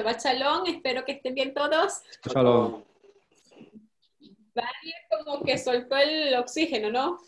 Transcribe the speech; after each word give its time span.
Shabbat 0.00 0.18
Shalom, 0.24 0.66
espero 0.66 1.04
que 1.04 1.12
estén 1.12 1.34
bien 1.34 1.52
todos. 1.52 2.00
Shalom. 2.24 2.82
Varios 4.54 4.94
como 5.10 5.44
que 5.44 5.58
soltó 5.58 5.94
el 5.98 6.34
oxígeno, 6.36 6.90
¿no? 6.90 7.18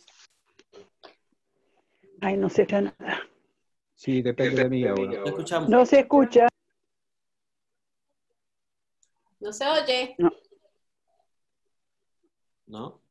Ay, 2.22 2.38
no 2.38 2.48
se 2.48 2.62
escucha 2.62 2.80
nada. 2.80 3.28
Sí, 3.94 4.22
depende 4.22 4.62
de 4.62 4.68
mí 4.70 4.84
ahora. 4.86 5.22
escuchamos. 5.26 5.68
No 5.68 5.84
se 5.84 6.00
escucha. 6.00 6.48
No 9.40 9.52
se 9.52 9.66
oye. 9.68 10.16
¿No? 12.66 13.02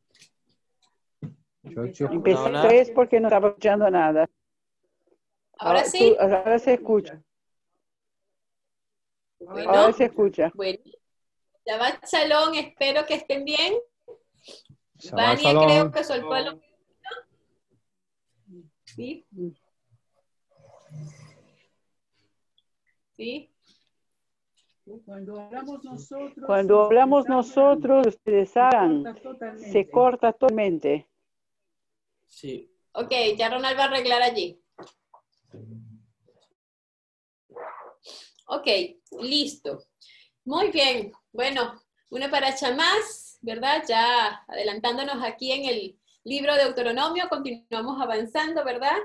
Yo- 1.63 1.85
yo- 1.85 2.07
Empecé 2.07 2.39
Hola. 2.41 2.67
tres 2.67 2.89
porque 2.95 3.19
no 3.19 3.27
estaba 3.27 3.49
escuchando 3.49 3.89
nada. 3.91 4.27
Ahora 5.59 5.81
Ah, 5.81 5.85
sí. 5.85 5.99
tú- 5.99 6.19
ahora 6.19 6.57
se 6.57 6.73
escucha. 6.73 7.21
Bueno, 9.41 9.69
Ahora 9.71 9.93
se 9.93 10.05
escucha. 10.05 10.51
bueno. 10.55 10.79
Shabbat 11.65 12.05
Shalom, 12.07 12.55
espero 12.55 13.05
que 13.05 13.15
estén 13.15 13.45
bien. 13.45 13.73
Shabbat 14.97 15.35
Vania 15.35 15.43
Shalom. 15.43 15.65
creo 15.65 15.91
que 15.91 16.03
soltó 16.03 16.35
el 16.35 16.47
oxígeno. 16.47 16.71
¿Sí? 18.85 19.25
¿Sí? 23.15 23.47
Cuando 25.05 25.39
hablamos 25.39 25.83
nosotros, 25.83 26.45
Cuando 26.45 26.81
hablamos 26.83 27.27
nosotros, 27.29 28.07
ustedes 28.07 28.57
hagan, 28.57 29.03
se 29.57 29.89
corta 29.89 30.33
totalmente. 30.33 31.07
Sí. 32.27 32.69
Ok, 32.93 33.11
ya 33.37 33.49
Ronald 33.49 33.77
va 33.77 33.83
a 33.83 33.87
arreglar 33.87 34.21
allí. 34.21 34.61
Ok, 38.53 38.67
listo. 39.21 39.85
Muy 40.43 40.71
bien. 40.71 41.13
Bueno, 41.31 41.81
una 42.09 42.29
paracha 42.29 42.75
más, 42.75 43.37
¿verdad? 43.39 43.81
Ya 43.87 44.43
adelantándonos 44.45 45.23
aquí 45.23 45.53
en 45.53 45.63
el 45.63 45.97
libro 46.25 46.53
de 46.53 46.65
Deuteronomio, 46.65 47.29
continuamos 47.29 48.01
avanzando, 48.01 48.65
¿verdad? 48.65 48.97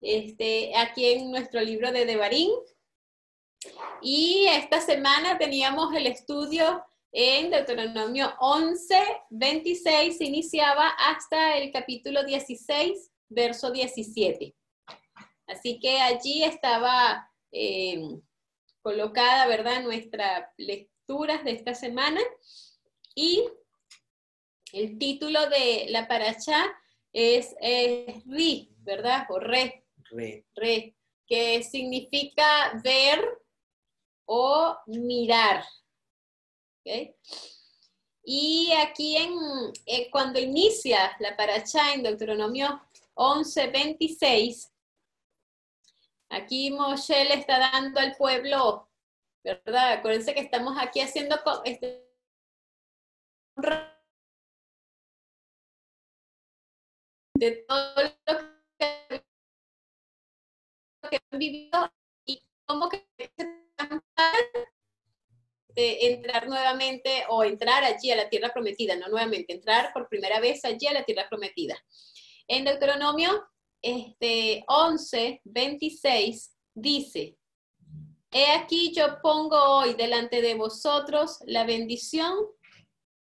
Este, 0.00 0.76
aquí 0.76 1.06
en 1.06 1.32
nuestro 1.32 1.60
libro 1.60 1.90
de 1.90 2.06
Devarim. 2.06 2.52
Y 4.00 4.46
esta 4.46 4.80
semana 4.80 5.36
teníamos 5.36 5.92
el 5.92 6.06
estudio 6.06 6.84
en 7.10 7.50
Deuteronomio 7.50 8.32
11, 8.38 8.94
26, 9.30 10.18
se 10.18 10.24
iniciaba 10.24 10.90
hasta 10.90 11.56
el 11.56 11.72
capítulo 11.72 12.22
16, 12.22 13.10
verso 13.28 13.72
17. 13.72 14.54
Así 15.48 15.80
que 15.80 16.00
allí 16.00 16.44
estaba 16.44 17.28
eh, 17.52 18.00
colocada, 18.82 19.46
¿verdad?, 19.46 19.82
nuestra 19.82 20.52
lectura 20.56 21.42
de 21.42 21.52
esta 21.52 21.74
semana. 21.74 22.20
Y 23.14 23.44
el 24.72 24.98
título 24.98 25.48
de 25.48 25.86
la 25.88 26.06
paracha 26.08 26.64
es 27.12 27.54
Ri, 28.26 28.70
¿verdad? 28.78 29.26
O 29.30 29.38
Re, 29.38 29.86
Re. 30.10 30.44
Re, 30.54 30.94
que 31.26 31.62
significa 31.62 32.80
ver 32.84 33.24
o 34.26 34.76
mirar. 34.86 35.64
¿ok? 36.84 37.14
Y 38.28 38.72
aquí 38.72 39.16
en, 39.16 39.32
eh, 39.86 40.10
cuando 40.10 40.40
inicia 40.40 41.16
la 41.20 41.36
paracha 41.36 41.94
en 41.94 42.02
Deuteronomio 42.02 42.82
11, 43.14 43.68
26, 43.68 44.72
aquí 46.30 46.70
Moshe 46.70 47.24
le 47.24 47.34
está 47.34 47.58
dando 47.58 48.00
al 48.00 48.16
pueblo, 48.16 48.88
¿verdad? 49.44 49.92
Acuérdense 49.92 50.34
que 50.34 50.40
estamos 50.40 50.76
aquí 50.78 51.00
haciendo 51.00 51.36
este, 51.64 52.06
de 57.34 57.52
todo 57.68 58.02
lo 58.02 58.10
que, 58.78 59.24
han 61.32 61.38
vivido 61.38 61.92
y 62.24 62.42
cómo 62.66 62.88
que 62.88 63.06
de 65.76 66.06
entrar 66.06 66.48
nuevamente 66.48 67.24
o 67.28 67.44
entrar 67.44 67.84
allí 67.84 68.10
a 68.10 68.16
la 68.16 68.30
tierra 68.30 68.52
prometida, 68.52 68.96
no 68.96 69.08
nuevamente, 69.08 69.52
entrar 69.52 69.92
por 69.92 70.08
primera 70.08 70.40
vez 70.40 70.64
allí 70.64 70.86
a 70.86 70.94
la 70.94 71.04
tierra 71.04 71.28
prometida. 71.28 71.76
En 72.48 72.64
Deuteronomio 72.64 73.46
este, 73.86 74.64
11, 74.66 75.40
26 75.44 76.52
dice, 76.74 77.36
He 78.32 78.52
aquí 78.52 78.92
yo 78.92 79.20
pongo 79.22 79.56
hoy 79.56 79.94
delante 79.94 80.42
de 80.42 80.54
vosotros 80.54 81.38
la 81.46 81.64
bendición 81.64 82.36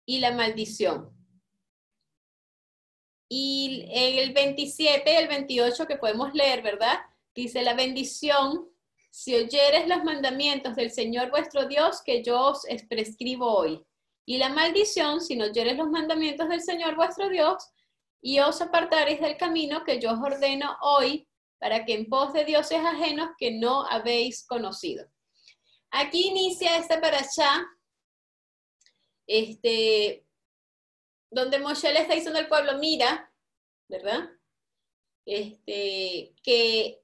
y 0.06 0.20
la 0.20 0.32
maldición. 0.32 1.12
Y 3.30 3.86
en 3.90 4.20
el 4.20 4.34
27, 4.34 5.18
el 5.18 5.28
28 5.28 5.86
que 5.88 5.98
podemos 5.98 6.34
leer, 6.34 6.62
¿verdad? 6.62 7.00
Dice 7.34 7.62
la 7.62 7.74
bendición 7.74 8.68
si 9.10 9.34
oyeres 9.36 9.88
los 9.88 10.04
mandamientos 10.04 10.76
del 10.76 10.92
Señor 10.92 11.30
vuestro 11.30 11.68
Dios 11.68 12.02
que 12.02 12.22
yo 12.22 12.48
os 12.48 12.66
prescribo 12.90 13.50
hoy. 13.56 13.82
Y 14.26 14.40
la 14.40 14.50
maldición, 14.50 15.22
si 15.22 15.36
no 15.36 15.46
oyeres 15.46 15.78
los 15.78 15.90
mandamientos 15.90 16.50
del 16.50 16.62
Señor 16.62 16.96
vuestro 16.96 17.30
Dios 17.30 17.70
y 18.22 18.40
os 18.40 18.62
apartaréis 18.62 19.22
del 19.22 19.38
camino 19.38 19.84
que 19.84 20.00
yo 20.00 20.12
os 20.14 20.20
ordeno 20.20 20.78
hoy, 20.82 21.28
para 21.60 21.86
que 21.86 21.94
en 21.94 22.10
pos 22.10 22.34
de 22.34 22.46
dioses 22.46 22.80
ajenos 22.80 23.30
que 23.38 23.52
no 23.52 23.86
habéis 23.86 24.46
conocido. 24.46 25.08
Aquí 25.92 26.28
inicia 26.28 26.78
esta 26.78 27.00
parashá, 27.00 27.66
este, 29.28 30.26
donde 31.32 31.60
Moshe 31.60 31.92
le 31.94 32.02
está 32.02 32.16
diciendo 32.16 32.40
al 32.40 32.48
pueblo, 32.48 32.78
mira, 32.78 33.32
¿verdad? 33.88 34.30
Este, 35.26 36.34
que 36.44 37.02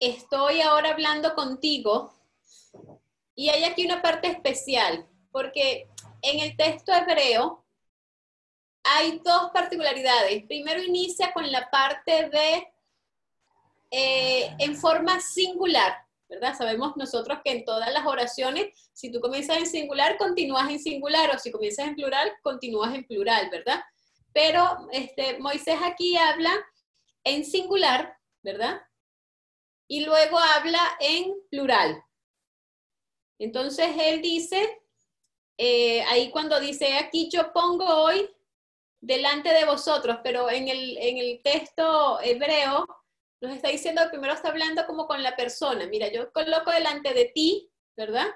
estoy 0.00 0.60
ahora 0.60 0.90
hablando 0.90 1.34
contigo 1.34 2.12
y 3.34 3.50
hay 3.50 3.64
aquí 3.64 3.84
una 3.84 4.02
parte 4.02 4.28
especial, 4.28 5.08
porque 5.30 5.88
en 6.22 6.40
el 6.40 6.56
texto 6.56 6.92
hebreo 6.92 7.61
hay 8.82 9.20
dos 9.24 9.50
particularidades. 9.52 10.44
Primero 10.44 10.82
inicia 10.82 11.32
con 11.32 11.50
la 11.50 11.70
parte 11.70 12.28
de 12.30 12.68
eh, 13.90 14.54
en 14.58 14.76
forma 14.76 15.20
singular, 15.20 15.96
¿verdad? 16.28 16.56
Sabemos 16.56 16.96
nosotros 16.96 17.38
que 17.44 17.52
en 17.52 17.64
todas 17.64 17.92
las 17.92 18.06
oraciones, 18.06 18.90
si 18.92 19.10
tú 19.10 19.20
comienzas 19.20 19.58
en 19.58 19.66
singular, 19.66 20.16
continúas 20.16 20.70
en 20.70 20.80
singular, 20.80 21.34
o 21.34 21.38
si 21.38 21.50
comienzas 21.50 21.88
en 21.88 21.96
plural, 21.96 22.32
continúas 22.42 22.94
en 22.94 23.06
plural, 23.06 23.50
¿verdad? 23.50 23.82
Pero 24.32 24.88
este, 24.92 25.38
Moisés 25.38 25.78
aquí 25.82 26.16
habla 26.16 26.52
en 27.24 27.44
singular, 27.44 28.16
¿verdad? 28.42 28.80
y 29.92 30.06
luego 30.06 30.38
habla 30.38 30.80
en 31.00 31.34
plural. 31.50 32.02
Entonces 33.38 33.88
él 33.98 34.22
dice, 34.22 34.80
eh, 35.58 36.02
ahí 36.04 36.30
cuando 36.30 36.58
dice, 36.60 36.94
aquí 36.94 37.28
yo 37.30 37.52
pongo 37.52 37.84
hoy 37.84 38.26
delante 39.02 39.52
de 39.52 39.64
vosotros, 39.64 40.18
pero 40.22 40.48
en 40.48 40.68
el, 40.68 40.96
en 40.96 41.18
el 41.18 41.42
texto 41.42 42.20
hebreo 42.22 42.86
nos 43.40 43.56
está 43.56 43.68
diciendo, 43.68 44.00
primero 44.08 44.32
está 44.32 44.48
hablando 44.48 44.86
como 44.86 45.08
con 45.08 45.22
la 45.22 45.34
persona. 45.34 45.86
Mira, 45.88 46.10
yo 46.10 46.32
coloco 46.32 46.70
delante 46.70 47.12
de 47.12 47.24
ti, 47.34 47.68
¿verdad? 47.96 48.28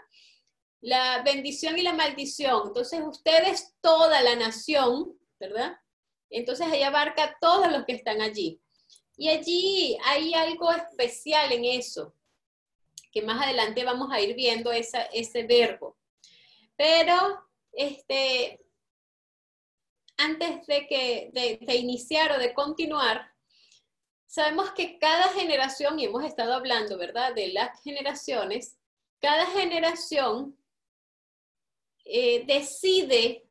La 0.80 1.22
bendición 1.22 1.78
y 1.78 1.82
la 1.82 1.92
maldición. 1.92 2.64
Entonces 2.66 3.00
ustedes, 3.06 3.76
toda 3.80 4.20
la 4.22 4.34
nación, 4.34 5.16
¿verdad? 5.38 5.78
Entonces 6.28 6.66
ahí 6.66 6.82
abarca 6.82 7.22
a 7.22 7.36
todos 7.40 7.70
los 7.70 7.84
que 7.84 7.92
están 7.92 8.20
allí. 8.20 8.60
Y 9.16 9.28
allí 9.28 9.96
hay 10.04 10.34
algo 10.34 10.72
especial 10.72 11.52
en 11.52 11.64
eso, 11.64 12.12
que 13.12 13.22
más 13.22 13.40
adelante 13.40 13.84
vamos 13.84 14.08
a 14.12 14.20
ir 14.20 14.34
viendo 14.34 14.72
esa, 14.72 15.02
ese 15.04 15.44
verbo. 15.44 15.96
Pero, 16.76 17.14
este, 17.72 18.65
antes 20.16 20.66
de, 20.66 20.86
que, 20.86 21.30
de, 21.32 21.58
de 21.60 21.74
iniciar 21.76 22.32
o 22.32 22.38
de 22.38 22.54
continuar, 22.54 23.32
sabemos 24.26 24.72
que 24.72 24.98
cada 24.98 25.28
generación, 25.28 25.98
y 25.98 26.04
hemos 26.04 26.24
estado 26.24 26.54
hablando, 26.54 26.98
¿verdad?, 26.98 27.34
de 27.34 27.48
las 27.52 27.82
generaciones, 27.82 28.76
cada 29.20 29.46
generación 29.46 30.56
eh, 32.04 32.44
decide 32.46 33.48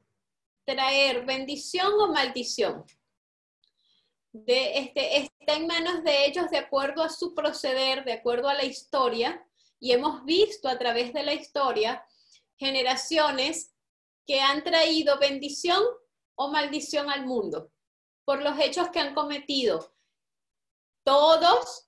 traer 0.64 1.26
bendición 1.26 1.94
o 2.00 2.08
maldición 2.12 2.86
de, 4.32 4.80
este, 4.80 5.18
está 5.18 5.56
en 5.56 5.68
manos 5.68 6.04
de 6.04 6.26
ellos 6.26 6.50
de 6.50 6.58
acuerdo 6.58 7.04
a 7.04 7.10
su 7.10 7.34
proceder, 7.34 8.04
de 8.04 8.14
acuerdo 8.14 8.50
a 8.50 8.54
la 8.54 8.66
historia, 8.66 9.46
y 9.80 9.92
hemos 9.94 10.26
visto 10.26 10.68
a 10.68 10.78
través 10.78 11.14
de 11.14 11.24
la 11.24 11.34
historia 11.34 12.06
generaciones 12.58 13.74
que 14.28 14.42
han 14.42 14.64
traído 14.64 15.20
bendición 15.20 15.82
o 16.36 16.50
maldición 16.50 17.10
al 17.10 17.26
mundo 17.26 17.72
por 18.26 18.42
los 18.42 18.60
hechos 18.60 18.90
que 18.90 19.00
han 19.00 19.14
cometido. 19.14 19.94
Todos, 21.04 21.88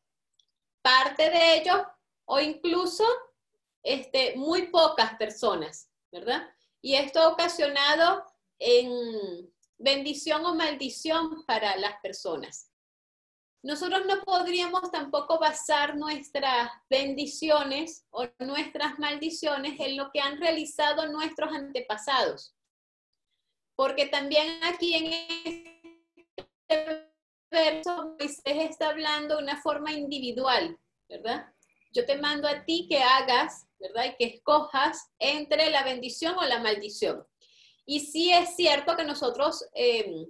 parte 0.81 1.29
de 1.29 1.57
ellos, 1.57 1.81
o 2.25 2.39
incluso 2.39 3.03
este, 3.83 4.35
muy 4.35 4.67
pocas 4.67 5.15
personas, 5.17 5.89
¿verdad? 6.11 6.47
Y 6.81 6.95
esto 6.95 7.19
ha 7.19 7.29
ocasionado 7.29 8.23
en 8.59 9.51
bendición 9.77 10.45
o 10.45 10.55
maldición 10.55 11.43
para 11.45 11.75
las 11.77 11.99
personas. 12.01 12.71
Nosotros 13.63 14.05
no 14.05 14.21
podríamos 14.23 14.91
tampoco 14.91 15.39
basar 15.39 15.97
nuestras 15.97 16.69
bendiciones 16.89 18.05
o 18.11 18.25
nuestras 18.39 18.99
maldiciones 18.99 19.79
en 19.79 19.97
lo 19.97 20.11
que 20.11 20.19
han 20.19 20.39
realizado 20.39 21.07
nuestros 21.07 21.51
antepasados. 21.51 22.56
Porque 23.77 24.07
también 24.07 24.59
aquí 24.63 24.95
en 24.95 25.13
este 26.67 27.11
verso 27.51 28.15
Moisés 28.19 28.41
está 28.43 28.89
hablando 28.89 29.37
de 29.37 29.43
una 29.43 29.61
forma 29.61 29.93
individual, 29.93 30.77
¿verdad? 31.07 31.45
Yo 31.93 32.03
te 32.05 32.17
mando 32.17 32.47
a 32.47 32.65
ti 32.65 32.87
que 32.89 33.03
hagas, 33.03 33.67
¿verdad? 33.79 34.05
Y 34.05 34.15
que 34.15 34.35
escojas 34.35 35.11
entre 35.19 35.69
la 35.69 35.83
bendición 35.83 36.35
o 36.37 36.43
la 36.43 36.59
maldición. 36.59 37.23
Y 37.85 37.99
sí 37.99 38.33
es 38.33 38.55
cierto 38.55 38.97
que 38.97 39.03
nosotros 39.03 39.63
eh, 39.75 40.25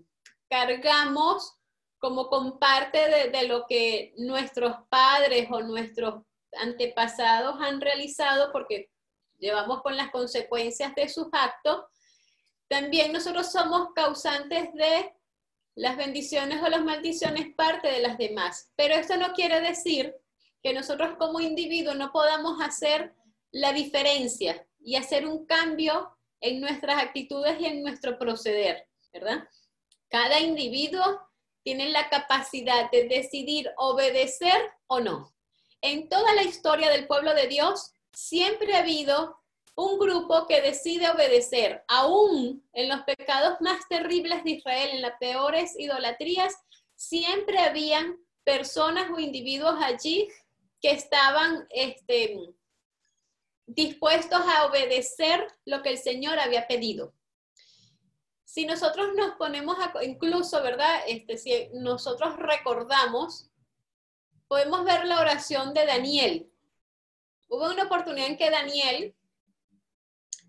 cargamos 0.50 1.56
como 2.00 2.28
con 2.28 2.60
parte 2.60 3.00
de, 3.10 3.30
de, 3.30 3.48
lo 3.48 3.66
que 3.66 4.14
nuestros 4.18 4.76
padres 4.90 5.48
o 5.50 5.62
nuestros 5.62 6.22
antepasados 6.60 7.56
han 7.62 7.80
realizado, 7.80 8.52
porque 8.52 8.92
llevamos 9.40 9.82
con 9.82 9.96
las 9.96 10.12
consecuencias 10.12 10.94
de 10.96 11.08
sus 11.08 11.28
actos, 11.32 11.86
también 12.68 13.14
nosotros 13.14 13.52
somos 13.52 13.90
causantes 13.94 14.74
de 14.74 15.14
las 15.76 15.96
bendiciones 15.96 16.62
o 16.62 16.70
las 16.70 16.84
maldiciones 16.84 17.54
parte 17.56 17.88
de 17.88 18.00
las 18.00 18.18
demás. 18.18 18.72
Pero 18.76 18.96
esto 18.96 19.16
no 19.18 19.34
quiere 19.34 19.62
decir 19.62 20.16
que 20.64 20.74
nosotros 20.74 21.16
como 21.18 21.40
individuos 21.40 21.96
no 21.96 22.12
podamos 22.12 22.60
hacer 22.62 23.14
la 23.52 23.74
diferencia 23.74 24.68
y 24.80 24.96
hacer 24.96 25.28
un 25.28 25.46
cambio 25.46 26.18
en 26.42 26.60
nuestras 26.62 27.02
actitudes 27.02 27.60
y 27.60 27.66
en 27.66 27.82
nuestro 27.82 28.18
proceder, 28.18 28.88
¿verdad? 29.14 29.48
Cada 30.10 30.40
individuo 30.40 31.04
tiene 31.64 31.90
la 31.90 32.10
capacidad 32.10 32.90
de 32.92 33.08
decidir 33.08 33.70
obedecer 33.78 34.72
o 34.88 35.00
no. 35.00 35.34
En 35.82 36.10
toda 36.10 36.34
la 36.34 36.44
historia 36.44 36.90
del 36.90 37.08
pueblo 37.08 37.34
de 37.34 37.48
Dios, 37.48 37.92
siempre 38.14 38.74
ha 38.74 38.80
habido 38.80 39.38
un 39.78 40.00
grupo 40.00 40.48
que 40.48 40.60
decide 40.60 41.08
obedecer, 41.08 41.84
aún 41.88 42.68
en 42.74 42.90
los 42.90 43.02
pecados 43.04 43.62
más 43.62 43.88
terribles 43.88 44.44
de 44.44 44.52
Israel, 44.52 44.90
en 44.92 45.04
las 45.04 45.20
peores 45.20 45.80
idolatrías, 45.80 46.56
siempre 46.96 47.60
habían 47.60 48.18
personas 48.44 49.12
o 49.12 49.20
individuos 49.20 49.76
allí 49.80 50.28
que 50.82 50.90
estaban 50.90 51.68
este, 51.70 52.40
dispuestos 53.68 54.40
a 54.40 54.66
obedecer 54.66 55.48
lo 55.66 55.84
que 55.84 55.92
el 55.92 56.00
Señor 56.00 56.40
había 56.40 56.68
pedido. 56.68 57.14
Si 58.46 58.66
nosotros 58.66 59.10
nos 59.16 59.36
ponemos 59.36 59.78
a, 59.78 60.04
incluso, 60.04 60.60
¿verdad? 60.64 61.02
Este, 61.06 61.38
si 61.38 61.70
nosotros 61.74 62.36
recordamos, 62.38 63.52
podemos 64.48 64.84
ver 64.86 65.06
la 65.06 65.20
oración 65.20 65.76
de 65.76 65.86
Daniel. 65.86 66.52
Hubo 67.48 67.70
una 67.70 67.84
oportunidad 67.84 68.28
en 68.28 68.38
que 68.38 68.50
Daniel 68.50 69.17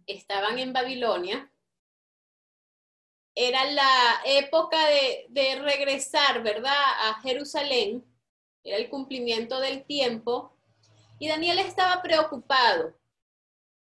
estaban 0.08 0.58
en 0.58 0.72
Babilonia. 0.72 1.52
Era 3.34 3.64
la 3.70 4.20
época 4.24 4.78
de, 5.28 5.60
regresar, 5.62 6.42
¿verdad? 6.42 6.72
A 7.02 7.20
Jerusalén. 7.22 8.04
Era 8.64 8.78
el 8.78 8.90
cumplimiento 8.90 9.60
del 9.60 9.84
tiempo. 9.84 10.58
Y 11.20 11.28
Daniel 11.28 11.60
estaba 11.60 12.02
preocupado 12.02 12.98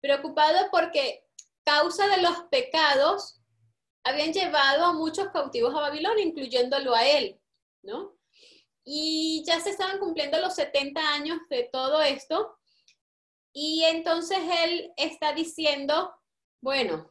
preocupado 0.04 0.68
porque 0.70 1.24
causa 1.64 2.06
de 2.08 2.20
los 2.20 2.42
pecados 2.50 3.40
habían 4.04 4.34
llevado 4.34 4.84
a 4.84 4.92
muchos 4.92 5.28
cautivos 5.28 5.74
a 5.74 5.80
Babilonia, 5.80 6.26
incluyéndolo 6.26 6.94
a 6.94 7.08
él, 7.08 7.40
¿no? 7.82 8.14
Y 8.84 9.42
ya 9.46 9.58
se 9.60 9.70
estaban 9.70 9.98
cumpliendo 9.98 10.38
los 10.40 10.54
70 10.56 11.00
años 11.14 11.38
de 11.48 11.70
todo 11.72 12.02
esto. 12.02 12.58
Y 13.54 13.84
entonces 13.84 14.38
él 14.64 14.92
está 14.98 15.32
diciendo, 15.32 16.12
bueno, 16.60 17.10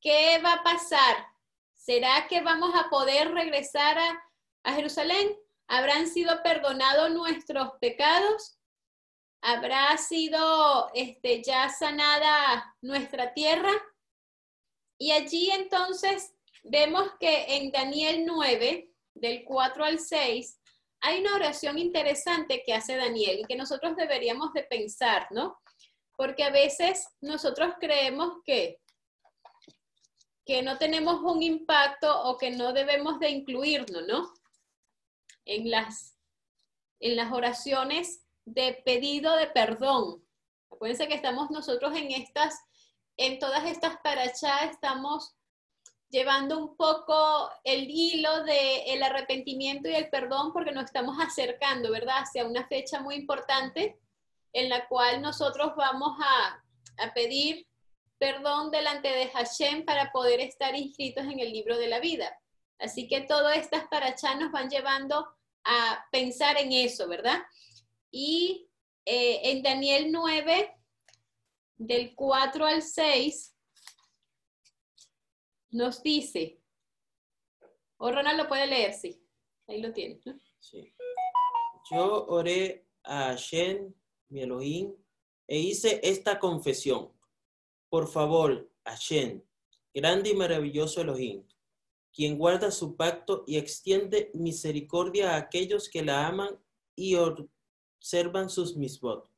¿qué 0.00 0.38
va 0.44 0.54
a 0.54 0.62
pasar? 0.62 1.28
¿Será 1.72 2.26
que 2.28 2.42
vamos 2.42 2.74
a 2.74 2.90
poder 2.90 3.32
regresar 3.32 3.96
a, 4.64 4.72
Jerusalén? 4.74 5.34
¿Habrán 5.68 6.06
sido 6.06 6.42
perdonados 6.42 7.10
nuestros 7.12 7.70
pecados? 7.80 8.58
habrá 9.42 9.96
sido 9.98 10.88
este, 10.94 11.42
ya 11.42 11.68
sanada 11.68 12.76
nuestra 12.80 13.34
tierra. 13.34 13.72
Y 14.98 15.10
allí 15.10 15.50
entonces 15.50 16.32
vemos 16.62 17.10
que 17.18 17.56
en 17.56 17.72
Daniel 17.72 18.24
9, 18.24 18.88
del 19.14 19.44
4 19.44 19.84
al 19.84 19.98
6, 19.98 20.60
hay 21.02 21.20
una 21.20 21.34
oración 21.34 21.78
interesante 21.78 22.62
que 22.64 22.74
hace 22.74 22.96
Daniel 22.96 23.40
y 23.40 23.44
que 23.44 23.56
nosotros 23.56 23.96
deberíamos 23.96 24.52
de 24.52 24.62
pensar, 24.62 25.26
¿no? 25.30 25.60
Porque 26.16 26.44
a 26.44 26.50
veces 26.50 27.08
nosotros 27.20 27.74
creemos 27.80 28.36
que, 28.44 28.80
que 30.46 30.62
no 30.62 30.78
tenemos 30.78 31.20
un 31.22 31.42
impacto 31.42 32.22
o 32.22 32.38
que 32.38 32.52
no 32.52 32.72
debemos 32.72 33.18
de 33.18 33.30
incluirnos, 33.30 34.06
¿no? 34.06 34.32
En 35.44 35.70
las, 35.72 36.16
en 37.00 37.16
las 37.16 37.32
oraciones 37.32 38.24
de 38.44 38.80
pedido 38.84 39.34
de 39.34 39.48
perdón. 39.48 40.24
Acuérdense 40.70 41.08
que 41.08 41.14
estamos 41.14 41.50
nosotros 41.50 41.96
en 41.96 42.12
estas, 42.12 42.60
en 43.16 43.40
todas 43.40 43.64
estas 43.64 43.96
parachas, 44.04 44.70
estamos 44.70 45.34
llevando 46.12 46.58
un 46.58 46.76
poco 46.76 47.50
el 47.64 47.88
hilo 47.88 48.44
del 48.44 48.82
el 48.86 49.02
arrepentimiento 49.02 49.88
y 49.88 49.94
el 49.94 50.10
perdón 50.10 50.52
porque 50.52 50.70
nos 50.70 50.84
estamos 50.84 51.16
acercando, 51.20 51.90
¿verdad?, 51.90 52.18
hacia 52.18 52.46
una 52.46 52.68
fecha 52.68 53.00
muy 53.00 53.16
importante 53.16 53.98
en 54.52 54.68
la 54.68 54.86
cual 54.86 55.22
nosotros 55.22 55.72
vamos 55.74 56.18
a, 56.20 56.62
a 56.98 57.14
pedir 57.14 57.66
perdón 58.18 58.70
delante 58.70 59.08
de 59.08 59.30
Hashem 59.30 59.84
para 59.86 60.12
poder 60.12 60.40
estar 60.40 60.76
inscritos 60.76 61.24
en 61.24 61.40
el 61.40 61.50
libro 61.50 61.78
de 61.78 61.88
la 61.88 61.98
vida. 61.98 62.38
Así 62.78 63.08
que 63.08 63.22
todas 63.22 63.56
estas 63.56 63.88
parachas 63.88 64.38
nos 64.38 64.52
van 64.52 64.68
llevando 64.68 65.26
a 65.64 66.04
pensar 66.12 66.58
en 66.58 66.72
eso, 66.72 67.08
¿verdad? 67.08 67.40
Y 68.10 68.68
eh, 69.06 69.40
en 69.50 69.62
Daniel 69.62 70.12
9, 70.12 70.76
del 71.78 72.14
4 72.14 72.66
al 72.66 72.82
6, 72.82 73.51
nos 75.72 76.02
dice, 76.02 76.60
o 77.96 78.10
Ronald 78.10 78.38
lo 78.38 78.48
puede 78.48 78.66
leer, 78.66 78.92
sí, 78.92 79.20
ahí 79.66 79.80
lo 79.80 79.92
tiene. 79.92 80.20
Sí. 80.60 80.94
Yo 81.90 82.26
oré 82.26 82.86
a 83.02 83.30
Hashem, 83.30 83.92
mi 84.28 84.42
Elohim, 84.42 84.94
e 85.48 85.58
hice 85.58 86.00
esta 86.02 86.38
confesión. 86.38 87.12
Por 87.88 88.08
favor, 88.08 88.70
Hashem, 88.84 89.42
grande 89.92 90.30
y 90.30 90.34
maravilloso 90.34 91.00
Elohim, 91.00 91.46
quien 92.12 92.38
guarda 92.38 92.70
su 92.70 92.96
pacto 92.96 93.44
y 93.46 93.56
extiende 93.56 94.30
misericordia 94.34 95.32
a 95.32 95.36
aquellos 95.36 95.88
que 95.88 96.02
la 96.02 96.26
aman 96.26 96.58
y 96.94 97.16
observan 97.16 98.50
sus 98.50 98.76
misbot. 98.76 99.30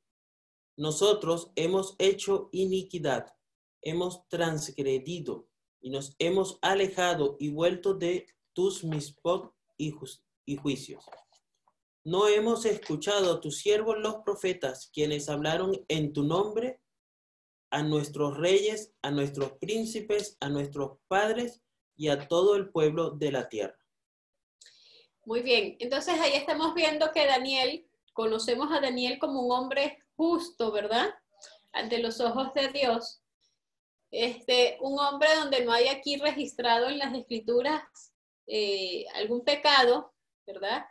Nosotros 0.77 1.53
hemos 1.55 1.95
hecho 1.99 2.49
iniquidad, 2.53 3.35
hemos 3.81 4.29
transgredido 4.29 5.49
y 5.85 5.91
nos 5.91 6.17
hemos 6.19 6.59
alejado 6.63 7.37
y 7.39 7.51
vuelto 7.51 7.93
de 7.93 8.27
tus 8.55 8.85
misbot 8.85 9.55
y, 9.77 9.95
y 10.47 10.57
juicios. 10.57 11.05
No 12.05 12.27
hemos 12.27 12.65
escuchado 12.65 13.35
a 13.35 13.41
tus 13.41 13.59
siervos 13.59 13.99
los 13.99 14.17
profetas, 14.25 14.91
quienes 14.95 15.29
hablaron 15.29 15.85
en 15.89 16.15
tu 16.15 16.25
nombre 16.25 16.81
a 17.69 17.83
nuestros 17.83 18.39
reyes, 18.39 18.95
a 19.03 19.11
nuestros 19.11 19.53
príncipes, 19.61 20.39
a 20.41 20.49
nuestros 20.49 21.01
padres 21.07 21.63
y 21.97 22.09
a 22.09 22.29
todo 22.29 22.57
el 22.57 22.71
pueblo 22.71 23.11
de 23.11 23.33
la 23.33 23.51
tierra. 23.51 23.79
Muy 25.27 25.43
bien, 25.43 25.77
entonces 25.81 26.19
ahí 26.19 26.33
estamos 26.33 26.75
viendo 26.75 27.13
que 27.13 27.27
Daniel 27.27 27.87
conocemos 28.15 28.73
a 28.73 28.81
Daniel 28.81 29.19
como 29.19 29.43
un 29.43 29.53
hombre 29.53 29.99
justo, 30.17 30.73
¿verdad? 30.73 31.11
Ante 31.75 31.99
los 31.99 32.21
ojos 32.21 32.55
de 32.55 32.69
Dios. 32.69 33.21
Este, 34.17 34.79
un 34.81 34.97
hombre 35.01 35.29
donde 35.35 35.65
no 35.65 35.73
hay 35.73 35.89
aquí 35.89 36.17
registrado 36.17 36.89
en 36.89 36.99
las 36.99 37.13
escrituras 37.15 37.83
eh, 38.47 39.07
algún 39.15 39.45
pecado, 39.45 40.15
¿verdad? 40.47 40.87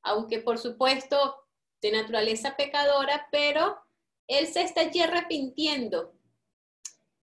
Aunque 0.00 0.40
por 0.40 0.56
supuesto 0.56 1.44
de 1.82 1.92
naturaleza 1.92 2.56
pecadora, 2.56 3.28
pero 3.30 3.78
él 4.26 4.46
se 4.46 4.62
está 4.62 4.80
allí 4.80 5.00
arrepintiendo. 5.00 6.14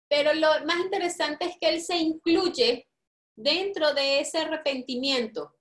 Pero 0.08 0.34
lo 0.34 0.48
más 0.66 0.80
interesante 0.80 1.46
es 1.46 1.56
que 1.58 1.70
él 1.70 1.80
se 1.80 1.96
incluye 1.96 2.86
dentro 3.34 3.94
de 3.94 4.20
ese 4.20 4.40
arrepentimiento. 4.40 5.56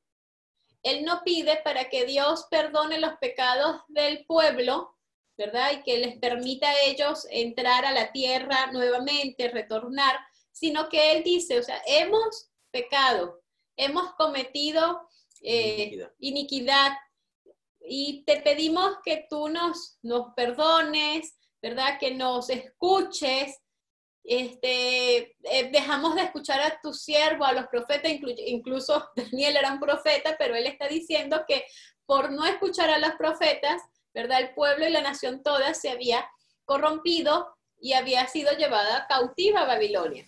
Él 0.83 1.05
no 1.05 1.21
pide 1.23 1.61
para 1.63 1.87
que 1.87 2.05
Dios 2.05 2.47
perdone 2.51 2.99
los 2.99 3.13
pecados 3.13 3.81
del 3.87 4.25
pueblo, 4.25 4.92
¿verdad? 5.37 5.71
Y 5.73 5.83
que 5.83 5.97
les 5.97 6.17
permita 6.19 6.69
a 6.69 6.79
ellos 6.81 7.25
entrar 7.31 7.85
a 7.85 7.91
la 7.91 8.11
tierra 8.11 8.71
nuevamente, 8.71 9.49
retornar, 9.49 10.15
sino 10.51 10.89
que 10.89 11.11
Él 11.13 11.23
dice, 11.23 11.59
o 11.59 11.63
sea, 11.63 11.81
hemos 11.87 12.49
pecado, 12.71 13.41
hemos 13.77 14.13
cometido 14.15 15.07
eh, 15.41 15.83
Iniquidad. 15.85 16.11
iniquidad 16.19 16.91
y 17.85 18.23
te 18.25 18.41
pedimos 18.41 18.97
que 19.03 19.25
tú 19.29 19.49
nos, 19.49 19.97
nos 20.01 20.33
perdones, 20.35 21.35
¿verdad? 21.61 21.99
Que 21.99 22.11
nos 22.15 22.49
escuches. 22.49 23.57
Este, 24.25 25.35
eh, 25.43 25.69
dejamos 25.71 26.15
de 26.15 26.21
escuchar 26.21 26.61
a 26.61 26.79
tu 26.81 26.93
siervo, 26.93 27.43
a 27.43 27.51
los 27.51 27.67
profetas, 27.67 28.09
inclu- 28.09 28.35
incluso 28.45 29.09
Daniel 29.17 29.57
era 29.57 29.73
un 29.73 29.79
profeta, 29.81 30.35
pero 30.39 30.55
él 30.55 30.65
está 30.65 30.87
diciendo 30.87 31.43
que 31.47 31.65
por 32.05 32.31
no 32.31 32.45
escuchar 32.45 32.89
a 32.89 32.99
los 32.99 33.11
profetas, 33.15 33.81
¿verdad? 34.13 34.41
El 34.41 34.53
pueblo 34.53 34.87
y 34.87 34.91
la 34.91 35.01
nación 35.01 35.41
toda 35.43 35.73
se 35.73 35.89
había 35.89 36.27
corrompido 36.65 37.55
y 37.79 37.93
había 37.93 38.27
sido 38.27 38.51
llevada 38.53 39.07
cautiva 39.07 39.61
a 39.61 39.65
Babilonia. 39.65 40.25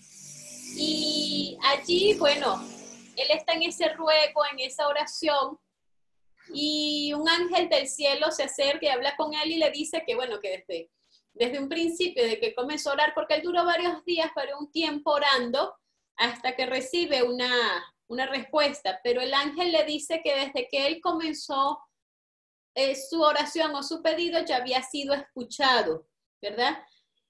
Y 0.77 1.57
allí, 1.63 2.15
bueno, 2.15 2.61
él 3.15 3.27
está 3.29 3.53
en 3.53 3.63
ese 3.63 3.89
ruego, 3.93 4.43
en 4.51 4.59
esa 4.59 4.87
oración, 4.87 5.57
y 6.53 7.13
un 7.13 7.27
ángel 7.27 7.69
del 7.69 7.87
cielo 7.87 8.31
se 8.31 8.43
acerca 8.43 8.85
y 8.85 8.89
habla 8.89 9.15
con 9.15 9.33
él 9.33 9.51
y 9.51 9.57
le 9.57 9.71
dice 9.71 10.03
que, 10.05 10.15
bueno, 10.15 10.39
que 10.39 10.65
desde, 10.67 10.91
desde 11.33 11.59
un 11.59 11.69
principio, 11.69 12.23
de 12.23 12.39
que 12.39 12.53
comenzó 12.53 12.89
a 12.89 12.93
orar, 12.93 13.13
porque 13.15 13.35
él 13.35 13.41
duró 13.41 13.65
varios 13.65 14.03
días, 14.05 14.31
varios 14.35 14.59
un 14.59 14.71
tiempo 14.71 15.11
orando, 15.11 15.75
hasta 16.17 16.55
que 16.55 16.65
recibe 16.65 17.23
una, 17.23 17.49
una 18.07 18.25
respuesta, 18.27 18.99
pero 19.03 19.21
el 19.21 19.33
ángel 19.33 19.71
le 19.71 19.83
dice 19.85 20.21
que 20.23 20.35
desde 20.35 20.67
que 20.69 20.87
él 20.87 21.01
comenzó 21.01 21.79
eh, 22.75 22.95
su 22.95 23.21
oración 23.21 23.73
o 23.73 23.81
su 23.81 24.01
pedido 24.01 24.43
ya 24.43 24.57
había 24.57 24.83
sido 24.83 25.13
escuchado, 25.13 26.07
¿verdad? 26.41 26.77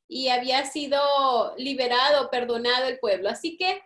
Y 0.07 0.29
había 0.29 0.65
sido 0.65 1.55
liberado, 1.57 2.31
perdonado 2.31 2.87
el 2.87 2.99
pueblo. 2.99 3.29
Así 3.29 3.55
que 3.55 3.83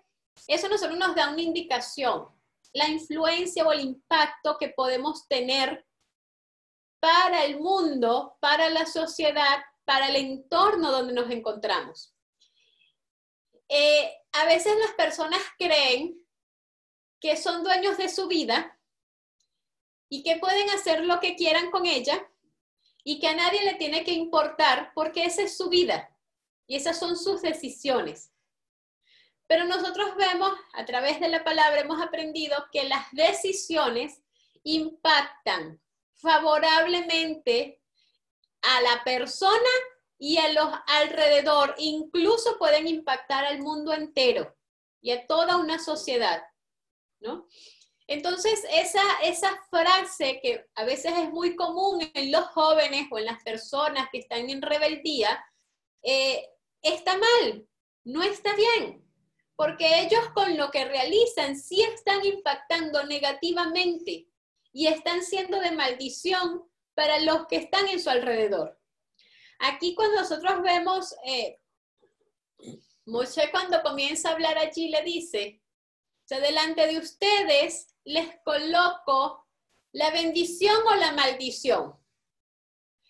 eso 0.48 0.68
a 0.68 0.70
nosotros 0.70 0.98
nos 0.98 1.16
da 1.16 1.30
una 1.30 1.42
indicación, 1.42 2.28
la 2.74 2.88
influencia 2.88 3.66
o 3.68 3.74
el 3.74 3.82
impacto 3.82 4.58
que 4.58 4.70
podemos 4.70 5.28
tener 5.28 5.86
para 7.02 7.44
el 7.44 7.60
mundo, 7.60 8.38
para 8.40 8.70
la 8.70 8.86
sociedad, 8.86 9.60
para 9.84 10.08
el 10.10 10.16
entorno 10.16 10.92
donde 10.92 11.14
nos 11.14 11.30
encontramos. 11.30 12.16
Eh, 13.68 14.12
a 14.32 14.46
veces 14.46 14.74
las 14.80 14.94
personas 14.94 15.42
creen 15.58 16.26
que 17.20 17.36
son 17.36 17.64
dueños 17.64 17.98
de 17.98 18.08
su 18.08 18.28
vida 18.28 18.79
y 20.10 20.24
que 20.24 20.38
pueden 20.38 20.70
hacer 20.72 21.06
lo 21.06 21.20
que 21.20 21.36
quieran 21.36 21.72
con 21.72 21.86
ella 21.86 22.28
y 23.04 23.20
que 23.20 23.28
a 23.28 23.36
nadie 23.36 23.64
le 23.64 23.76
tiene 23.76 24.04
que 24.04 24.12
importar 24.12 24.92
porque 24.94 25.24
esa 25.24 25.44
es 25.44 25.56
su 25.56 25.70
vida 25.70 26.16
y 26.68 26.76
esas 26.76 27.00
son 27.00 27.16
sus 27.16 27.42
decisiones. 27.42 28.32
Pero 29.48 29.66
nosotros 29.66 30.16
vemos, 30.16 30.52
a 30.74 30.86
través 30.86 31.20
de 31.20 31.30
la 31.30 31.44
palabra, 31.44 31.80
hemos 31.80 32.02
aprendido 32.02 32.56
que 32.72 32.84
las 32.84 33.12
decisiones 33.12 34.22
impactan 34.64 35.82
favorablemente 36.14 37.82
a 38.62 38.82
la 38.82 39.04
persona 39.04 39.70
y 40.20 40.38
a 40.38 40.52
los 40.52 40.70
alrededor, 40.86 41.74
incluso 41.78 42.60
pueden 42.60 42.88
impactar 42.88 43.46
al 43.46 43.60
mundo 43.60 43.94
entero 43.94 44.56
y 45.02 45.12
a 45.12 45.26
toda 45.26 45.58
una 45.58 45.80
sociedad, 45.80 46.44
¿no? 47.20 47.48
Entonces, 48.12 48.66
esa, 48.72 49.04
esa 49.22 49.56
frase 49.70 50.40
que 50.42 50.66
a 50.74 50.84
veces 50.84 51.14
es 51.16 51.30
muy 51.30 51.56
común 51.56 52.10
en 52.16 52.32
los 52.32 52.44
jóvenes 52.48 53.06
o 53.12 53.20
en 53.20 53.26
las 53.26 53.44
personas 53.44 54.10
que 54.12 54.18
están 54.18 54.50
en 54.50 54.64
rebeldía, 54.64 55.40
eh, 56.02 56.44
está 56.82 57.16
mal, 57.20 57.68
no 58.06 58.24
está 58.24 58.56
bien, 58.56 59.08
porque 59.56 60.02
ellos 60.02 60.28
con 60.34 60.58
lo 60.58 60.72
que 60.72 60.86
realizan 60.86 61.56
sí 61.56 61.84
están 61.84 62.26
impactando 62.26 63.04
negativamente 63.06 64.28
y 64.74 64.88
están 64.88 65.22
siendo 65.22 65.60
de 65.60 65.72
maldición 65.72 66.68
para 66.96 67.20
los 67.20 67.46
que 67.46 67.58
están 67.58 67.88
en 67.90 68.00
su 68.00 68.10
alrededor. 68.10 68.82
Aquí 69.60 69.94
cuando 69.94 70.22
nosotros 70.22 70.64
vemos, 70.64 71.14
eh, 71.28 71.60
cuando 73.52 73.84
comienza 73.84 74.30
a 74.30 74.32
hablar 74.32 74.58
allí 74.58 74.90
le 74.90 75.04
dice, 75.04 75.62
o 75.62 76.28
sea, 76.28 76.40
delante 76.40 76.88
de 76.88 76.98
ustedes 76.98 77.90
les 78.10 78.40
coloco 78.44 79.48
la 79.92 80.10
bendición 80.10 80.76
o 80.88 80.96
la 80.96 81.12
maldición. 81.12 81.96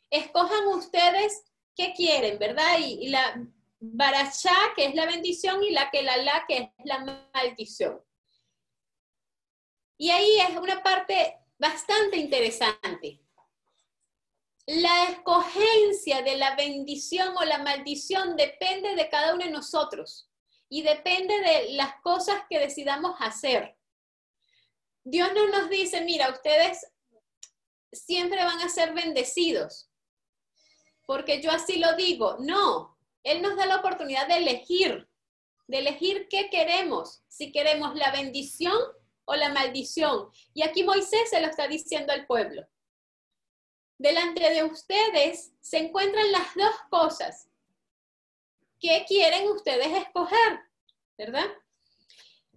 Escojan 0.09 0.67
ustedes 0.67 1.45
qué 1.73 1.93
quieren, 1.93 2.37
¿verdad? 2.37 2.79
Y, 2.79 3.05
y 3.05 3.09
la 3.09 3.47
barachá, 3.79 4.73
que 4.75 4.87
es 4.87 4.95
la 4.95 5.05
bendición, 5.05 5.63
y 5.63 5.71
la 5.71 5.89
que 5.89 6.03
la 6.03 6.45
que 6.45 6.57
es 6.77 6.85
la 6.85 7.29
maldición. 7.33 8.03
Y 9.97 10.09
ahí 10.09 10.37
es 10.41 10.57
una 10.57 10.83
parte 10.83 11.37
bastante 11.57 12.17
interesante. 12.17 13.21
La 14.65 15.05
escogencia 15.05 16.21
de 16.23 16.35
la 16.35 16.55
bendición 16.55 17.37
o 17.37 17.45
la 17.45 17.59
maldición 17.59 18.35
depende 18.35 18.95
de 18.95 19.09
cada 19.09 19.33
uno 19.33 19.45
de 19.45 19.51
nosotros 19.51 20.29
y 20.67 20.81
depende 20.81 21.39
de 21.39 21.71
las 21.71 22.01
cosas 22.01 22.43
que 22.49 22.59
decidamos 22.59 23.15
hacer. 23.19 23.78
Dios 25.03 25.29
no 25.33 25.47
nos 25.47 25.69
dice, 25.69 26.01
mira, 26.01 26.29
ustedes 26.29 26.85
siempre 27.91 28.43
van 28.43 28.59
a 28.59 28.69
ser 28.69 28.93
bendecidos, 28.93 29.89
porque 31.05 31.41
yo 31.41 31.51
así 31.51 31.77
lo 31.77 31.95
digo. 31.95 32.37
No, 32.39 32.97
Él 33.23 33.41
nos 33.41 33.55
da 33.55 33.65
la 33.65 33.77
oportunidad 33.77 34.27
de 34.27 34.37
elegir, 34.37 35.07
de 35.67 35.79
elegir 35.79 36.27
qué 36.29 36.49
queremos, 36.49 37.23
si 37.27 37.51
queremos 37.51 37.95
la 37.95 38.11
bendición 38.11 38.77
o 39.25 39.35
la 39.35 39.49
maldición. 39.49 40.29
Y 40.53 40.63
aquí 40.63 40.83
Moisés 40.83 41.29
se 41.29 41.41
lo 41.41 41.47
está 41.47 41.67
diciendo 41.67 42.13
al 42.13 42.25
pueblo. 42.25 42.67
Delante 43.97 44.49
de 44.49 44.63
ustedes 44.63 45.51
se 45.59 45.77
encuentran 45.77 46.31
las 46.31 46.55
dos 46.55 46.75
cosas. 46.89 47.49
¿Qué 48.79 49.03
quieren 49.07 49.49
ustedes 49.49 49.87
escoger? 49.87 50.59
¿Verdad? 51.17 51.47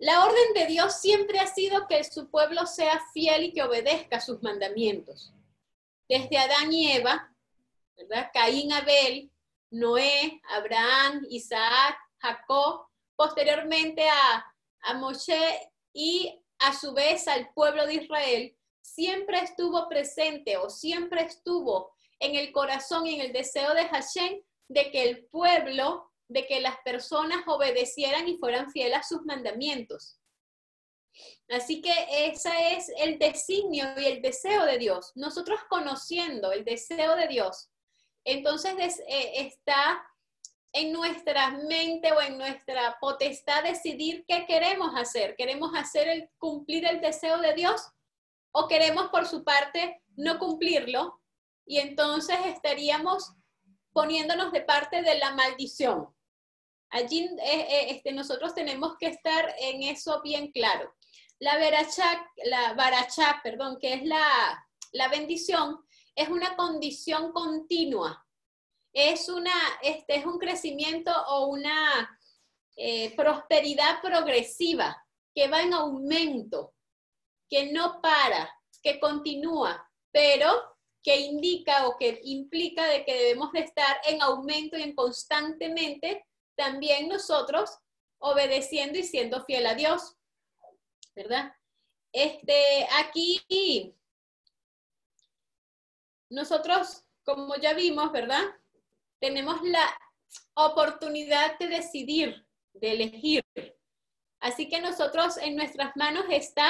La 0.03 0.25
orden 0.25 0.53
de 0.55 0.67
Dios 0.67 1.01
siempre 1.01 1.39
ha 1.39 1.47
sido 1.47 1.87
que 1.87 2.03
su 2.03 2.29
pueblo 2.29 2.67
sea 2.67 3.01
fiel 3.15 3.45
y 3.45 3.53
que 3.53 3.63
obedezca 3.63 4.21
sus 4.21 4.43
mandamientos. 4.43 5.33
Desde 6.09 6.39
Adán 6.39 6.73
y 6.73 6.91
Eva, 6.91 7.33
¿verdad? 7.97 8.29
Caín, 8.35 8.73
Abel, 8.73 9.31
Noé, 9.71 10.43
Abraham, 10.51 11.25
Isaac, 11.31 11.97
Jacob, 12.19 12.89
posteriormente 13.15 14.09
a, 14.09 14.45
a 14.81 14.95
Moshe 14.95 15.71
y 15.93 16.37
a 16.59 16.73
su 16.73 16.93
vez 16.93 17.29
al 17.29 17.53
pueblo 17.55 17.87
de 17.87 17.95
Israel, 17.95 18.57
siempre 18.81 19.39
estuvo 19.39 19.89
presente 19.89 20.57
o 20.57 20.69
siempre 20.69 21.23
estuvo 21.23 21.93
en 22.19 22.35
el 22.35 22.51
corazón 22.51 23.07
y 23.07 23.15
en 23.15 23.21
el 23.21 23.33
deseo 23.33 23.73
de 23.73 23.87
Hashem 23.87 24.43
de 24.67 24.91
que 24.91 25.09
el 25.09 25.27
pueblo 25.27 26.12
de 26.33 26.47
que 26.47 26.61
las 26.61 26.77
personas 26.85 27.43
obedecieran 27.47 28.29
y 28.29 28.39
fueran 28.39 28.71
fieles 28.71 28.99
a 28.99 29.03
sus 29.03 29.23
mandamientos. 29.25 30.19
Así 31.49 31.83
que 31.83 31.93
ese 32.11 32.77
es 32.77 32.91
el 32.99 33.19
designio 33.19 33.87
y 33.99 34.07
el 34.07 34.23
deseo 34.23 34.65
de 34.65 34.79
Dios. 34.79 35.13
Nosotros 35.15 35.61
conociendo 35.69 36.53
el 36.53 36.65
deseo 36.65 37.17
de 37.17 37.29
Dios, 37.29 37.71
entonces 38.25 39.01
eh, 39.07 39.33
está 39.35 40.03
en 40.73 40.93
nuestra 40.93 41.51
mente 41.51 42.13
o 42.13 42.21
en 42.21 42.39
nuestra 42.39 42.97
potestad 42.99 43.63
decidir 43.63 44.25
qué 44.27 44.47
queremos 44.47 44.93
hacer. 44.97 45.37
¿Queremos 45.37 45.73
hacer 45.75 46.09
el 46.09 46.31
cumplir 46.39 46.87
el 46.87 47.01
deseo 47.01 47.39
de 47.39 47.53
Dios 47.55 47.83
o 48.53 48.69
queremos 48.69 49.09
por 49.09 49.27
su 49.27 49.45
parte 49.45 50.03
no 50.17 50.39
cumplirlo? 50.39 51.21
Y 51.67 51.79
entonces 51.79 52.39
estaríamos 52.47 53.35
poniéndonos 53.93 54.53
de 54.53 54.63
parte 54.63 55.03
de 55.03 55.19
la 55.19 55.35
maldición. 55.35 56.09
Allí 56.93 57.25
eh, 57.25 57.67
eh, 57.69 57.87
este, 57.89 58.13
nosotros 58.13 58.55
tenemos 58.55 58.97
que 58.99 59.07
estar 59.07 59.55
en 59.59 59.83
eso 59.83 60.21
bien 60.23 60.53
claro. 60.53 60.95
La 61.39 61.59
barachá, 61.59 62.31
la 62.45 62.75
barachá, 62.75 63.41
perdón, 63.43 63.79
que 63.81 63.95
es 63.95 64.05
la, 64.05 64.69
la 64.93 65.09
bendición, 65.09 65.81
es 66.15 66.29
una 66.29 66.55
condición 66.55 67.33
continua. 67.33 68.27
Es, 68.93 69.31
una, 69.31 69.55
este, 69.83 70.17
es 70.17 70.27
un 70.27 70.39
crecimiento 70.39 71.11
o 71.29 71.47
una 71.47 72.21
eh, 72.77 73.17
prosperidad 73.17 74.03
progresiva 74.03 75.03
que 75.35 75.49
va 75.49 75.63
en 75.63 75.73
aumento, 75.73 76.75
que 77.49 77.73
no 77.73 78.03
para, 78.03 78.55
que 78.83 79.01
continúa, 79.01 79.91
pero 80.11 80.77
que 81.03 81.17
indica 81.21 81.89
o 81.89 81.97
que 81.97 82.21
implica 82.25 82.85
de 82.85 83.07
que 83.07 83.15
debemos 83.15 83.51
de 83.53 83.61
estar 83.61 83.97
en 84.07 84.21
aumento 84.21 84.77
y 84.77 84.83
en 84.83 84.95
constantemente 84.95 86.27
también 86.63 87.09
nosotros 87.09 87.81
obedeciendo 88.19 88.97
y 88.97 89.03
siendo 89.03 89.45
fiel 89.45 89.67
a 89.67 89.75
Dios, 89.75 90.17
¿verdad? 91.17 91.53
Este, 92.13 92.87
aquí 92.93 93.97
nosotros 96.31 97.05
como 97.25 97.57
ya 97.57 97.75
vimos, 97.75 98.13
¿verdad? 98.13 98.45
Tenemos 99.19 99.61
la 99.63 99.99
oportunidad 100.55 101.59
de 101.59 101.67
decidir, 101.67 102.47
de 102.75 102.93
elegir. 102.93 103.45
Así 104.39 104.69
que 104.69 104.81
nosotros 104.81 105.37
en 105.39 105.57
nuestras 105.57 105.97
manos 105.97 106.25
está 106.31 106.69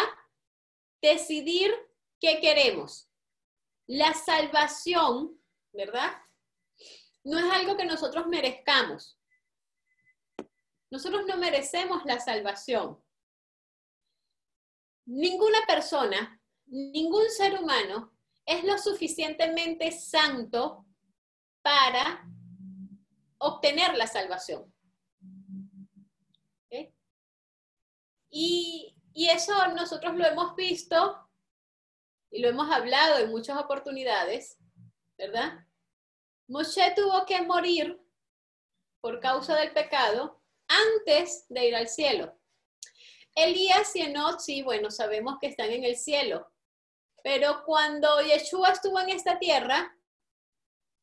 decidir 1.02 1.70
qué 2.18 2.40
queremos. 2.40 3.10
La 3.86 4.14
salvación, 4.14 5.38
¿verdad? 5.72 6.12
No 7.24 7.38
es 7.38 7.52
algo 7.52 7.76
que 7.76 7.84
nosotros 7.84 8.26
merezcamos. 8.26 9.18
Nosotros 10.92 11.24
no 11.26 11.38
merecemos 11.38 12.04
la 12.04 12.20
salvación. 12.20 13.02
Ninguna 15.06 15.60
persona, 15.66 16.38
ningún 16.66 17.30
ser 17.30 17.58
humano 17.58 18.12
es 18.44 18.62
lo 18.62 18.76
suficientemente 18.76 19.90
santo 19.90 20.84
para 21.62 22.28
obtener 23.38 23.96
la 23.96 24.06
salvación. 24.06 24.70
Y, 28.28 28.94
y 29.14 29.28
eso 29.30 29.52
nosotros 29.68 30.14
lo 30.14 30.26
hemos 30.26 30.54
visto 30.56 31.26
y 32.30 32.42
lo 32.42 32.50
hemos 32.50 32.70
hablado 32.70 33.16
en 33.18 33.30
muchas 33.30 33.56
oportunidades, 33.56 34.58
¿verdad? 35.16 35.66
Moshe 36.48 36.92
tuvo 36.94 37.24
que 37.24 37.40
morir 37.40 37.98
por 39.00 39.20
causa 39.20 39.56
del 39.56 39.72
pecado 39.72 40.41
antes 40.96 41.46
de 41.48 41.68
ir 41.68 41.76
al 41.76 41.88
cielo. 41.88 42.38
Elías 43.34 43.94
y 43.96 44.02
Enoch, 44.02 44.40
sí, 44.40 44.62
bueno, 44.62 44.90
sabemos 44.90 45.38
que 45.40 45.46
están 45.46 45.70
en 45.70 45.84
el 45.84 45.96
cielo, 45.96 46.52
pero 47.22 47.64
cuando 47.64 48.20
Yeshua 48.20 48.70
estuvo 48.70 49.00
en 49.00 49.10
esta 49.10 49.38
tierra, 49.38 49.96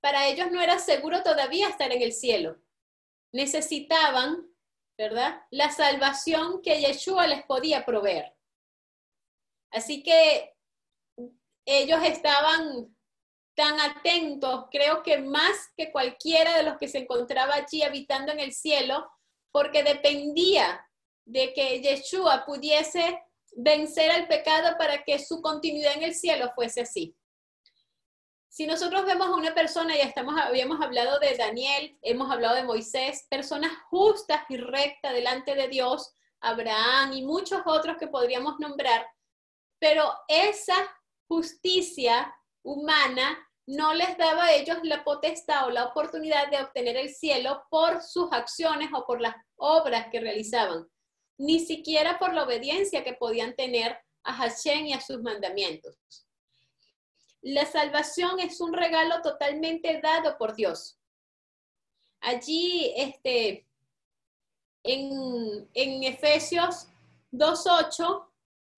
para 0.02 0.28
ellos 0.28 0.52
no 0.52 0.62
era 0.62 0.80
seguro 0.80 1.24
todavía 1.24 1.70
estar 1.70 1.92
en 1.92 2.02
el 2.02 2.14
cielo. 2.14 2.58
Necesitaban, 3.32 4.48
¿verdad? 4.98 5.42
La 5.50 5.72
salvación 5.72 6.62
que 6.62 6.82
Yeshua 6.82 7.28
les 7.28 7.44
podía 7.46 7.86
proveer. 7.86 8.36
Así 9.72 10.04
que 10.04 10.56
ellos 11.66 12.00
estaban 12.04 12.96
tan 13.56 13.80
atentos, 13.80 14.68
creo 14.72 15.04
que 15.04 15.18
más 15.18 15.72
que 15.76 15.92
cualquiera 15.92 16.58
de 16.58 16.64
los 16.64 16.78
que 16.78 16.88
se 16.88 17.00
encontraba 17.00 17.56
allí 17.56 17.84
habitando 17.84 18.32
en 18.32 18.40
el 18.40 18.54
cielo, 18.54 19.12
porque 19.51 19.84
dependía 19.84 20.86
de 21.25 21.53
que 21.53 21.82
Yeshua 21.82 22.46
pudiese 22.46 23.22
vencer 23.56 24.12
al 24.12 24.27
pecado 24.27 24.77
para 24.77 25.03
que 25.03 25.20
su 25.20 25.41
continuidad 25.41 25.94
en 25.96 26.03
el 26.03 26.15
cielo 26.15 26.51
fuese 26.56 26.82
así. 26.82 27.15
Si 28.50 28.65
nosotros 28.65 29.06
vemos 29.06 29.27
a 29.27 29.36
una 29.36 29.53
persona, 29.53 29.96
ya 29.96 30.03
estamos, 30.03 30.36
habíamos 30.39 30.82
hablado 30.82 31.20
de 31.20 31.38
Daniel, 31.38 31.98
hemos 32.01 32.32
hablado 32.32 32.56
de 32.56 32.63
Moisés, 32.63 33.27
personas 33.29 33.72
justas 33.89 34.41
y 34.50 34.58
rectas 34.58 35.13
delante 35.13 35.56
de 35.56 35.68
Dios, 35.68 36.13
Abraham 36.41 37.13
y 37.13 37.22
muchos 37.22 37.62
otros 37.65 37.98
que 37.98 38.08
podríamos 38.08 38.60
nombrar, 38.60 39.06
pero 39.79 40.12
esa 40.27 40.75
justicia 41.27 42.34
humana 42.63 43.49
no 43.70 43.94
les 43.94 44.18
daba 44.18 44.46
a 44.46 44.54
ellos 44.54 44.80
la 44.82 45.04
potestad 45.04 45.68
o 45.68 45.70
la 45.70 45.86
oportunidad 45.86 46.50
de 46.50 46.60
obtener 46.60 46.98
el 46.98 47.14
cielo 47.14 47.66
por 47.70 48.02
sus 48.02 48.32
acciones 48.32 48.90
o 48.96 49.05
por 49.05 49.22
las 49.22 49.36
obras 49.58 50.08
que 50.12 50.20
realizaban, 50.20 50.90
ni 51.38 51.60
siquiera 51.60 52.18
por 52.18 52.34
la 52.34 52.46
obediencia 52.46 53.03
que 53.03 53.14
podían 53.14 53.55
tener 53.55 53.96
a 54.24 54.34
Hashem 54.34 54.88
y 54.88 54.94
a 54.94 55.01
sus 55.01 55.22
mandamientos. 55.22 55.96
La 57.42 57.68
salvación 57.68 58.40
es 58.40 58.60
un 58.60 58.74
regalo 58.74 59.22
totalmente 59.22 60.01
dado 60.01 60.36
por 60.40 60.55
Dios. 60.55 60.98
Allí, 62.22 62.92
este, 62.98 63.68
en, 64.82 65.70
en 65.75 66.03
Efesios 66.05 66.88
2.8, 67.32 68.29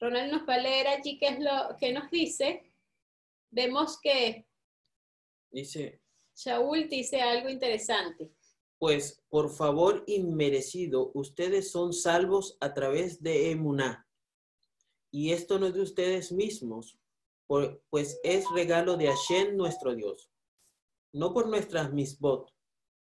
Ronald 0.02 0.34
nos 0.34 0.50
va 0.50 0.56
a 0.56 0.60
leer 0.60 0.90
allí 0.90 1.18
qué 1.18 1.28
es 1.28 1.40
lo 1.40 1.78
que 1.80 1.94
nos 1.94 2.12
dice. 2.12 2.74
Vemos 3.52 3.98
que 4.02 4.51
Dice, 5.52 6.02
Shaul 6.36 6.88
dice 6.88 7.22
algo 7.22 7.50
interesante. 7.50 8.32
pues 8.80 9.22
por 9.30 9.52
favor 9.52 10.04
inmerecido, 10.08 11.12
ustedes 11.14 11.72
son 11.72 11.94
salvos 11.94 12.58
a 12.62 12.74
través 12.74 13.22
de 13.22 13.52
Emuná. 13.52 14.08
Y 15.12 15.34
esto 15.34 15.60
no 15.60 15.68
es 15.68 15.74
de 15.74 15.82
ustedes 15.82 16.32
mismos, 16.32 16.98
pues 17.90 18.20
es 18.24 18.50
regalo 18.52 18.96
de 18.98 19.08
Hashem 19.08 19.56
nuestro 19.58 19.94
Dios. 19.94 20.32
No 21.14 21.34
por 21.34 21.48
nuestras 21.48 21.92
misbot, 21.92 22.52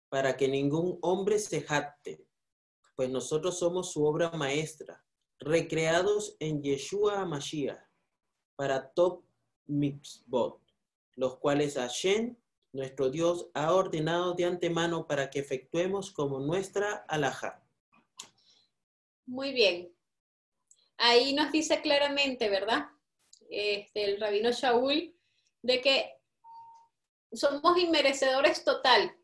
para 0.10 0.36
que 0.36 0.50
ningún 0.50 1.00
hombre 1.02 1.40
se 1.40 1.62
jacte, 1.62 2.28
pues 2.98 3.10
nosotros 3.10 3.58
somos 3.58 3.94
su 3.94 4.04
obra 4.06 4.30
maestra, 4.32 5.04
recreados 5.40 6.36
en 6.40 6.62
Yeshua 6.62 7.26
Mashiach, 7.26 7.82
para 8.58 8.92
top 8.92 9.24
mitzvot, 9.68 10.62
los 11.16 11.40
cuales 11.40 11.76
Hashem, 11.76 12.36
nuestro 12.74 13.10
Dios, 13.10 13.50
ha 13.54 13.74
ordenado 13.74 14.34
de 14.34 14.46
antemano 14.46 15.08
para 15.08 15.30
que 15.30 15.40
efectuemos 15.40 16.12
como 16.12 16.40
nuestra 16.40 17.06
alhaja. 17.08 17.64
Muy 19.26 19.54
bien. 19.54 19.94
Ahí 20.98 21.34
nos 21.34 21.52
dice 21.52 21.82
claramente, 21.82 22.50
¿verdad? 22.50 22.86
Este, 23.50 24.06
el 24.06 24.20
rabino 24.20 24.52
Shaul, 24.52 25.16
de 25.62 25.82
que 25.82 26.18
somos 27.34 27.78
inmerecedores 27.78 28.64
total 28.64 29.16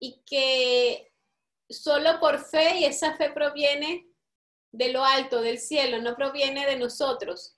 y 0.00 0.22
que 0.24 1.12
solo 1.68 2.18
por 2.20 2.38
fe, 2.38 2.78
y 2.78 2.84
esa 2.84 3.16
fe 3.16 3.30
proviene 3.30 4.08
de 4.72 4.92
lo 4.92 5.04
alto, 5.04 5.40
del 5.40 5.58
cielo, 5.58 6.00
no 6.00 6.14
proviene 6.16 6.66
de 6.66 6.76
nosotros. 6.76 7.57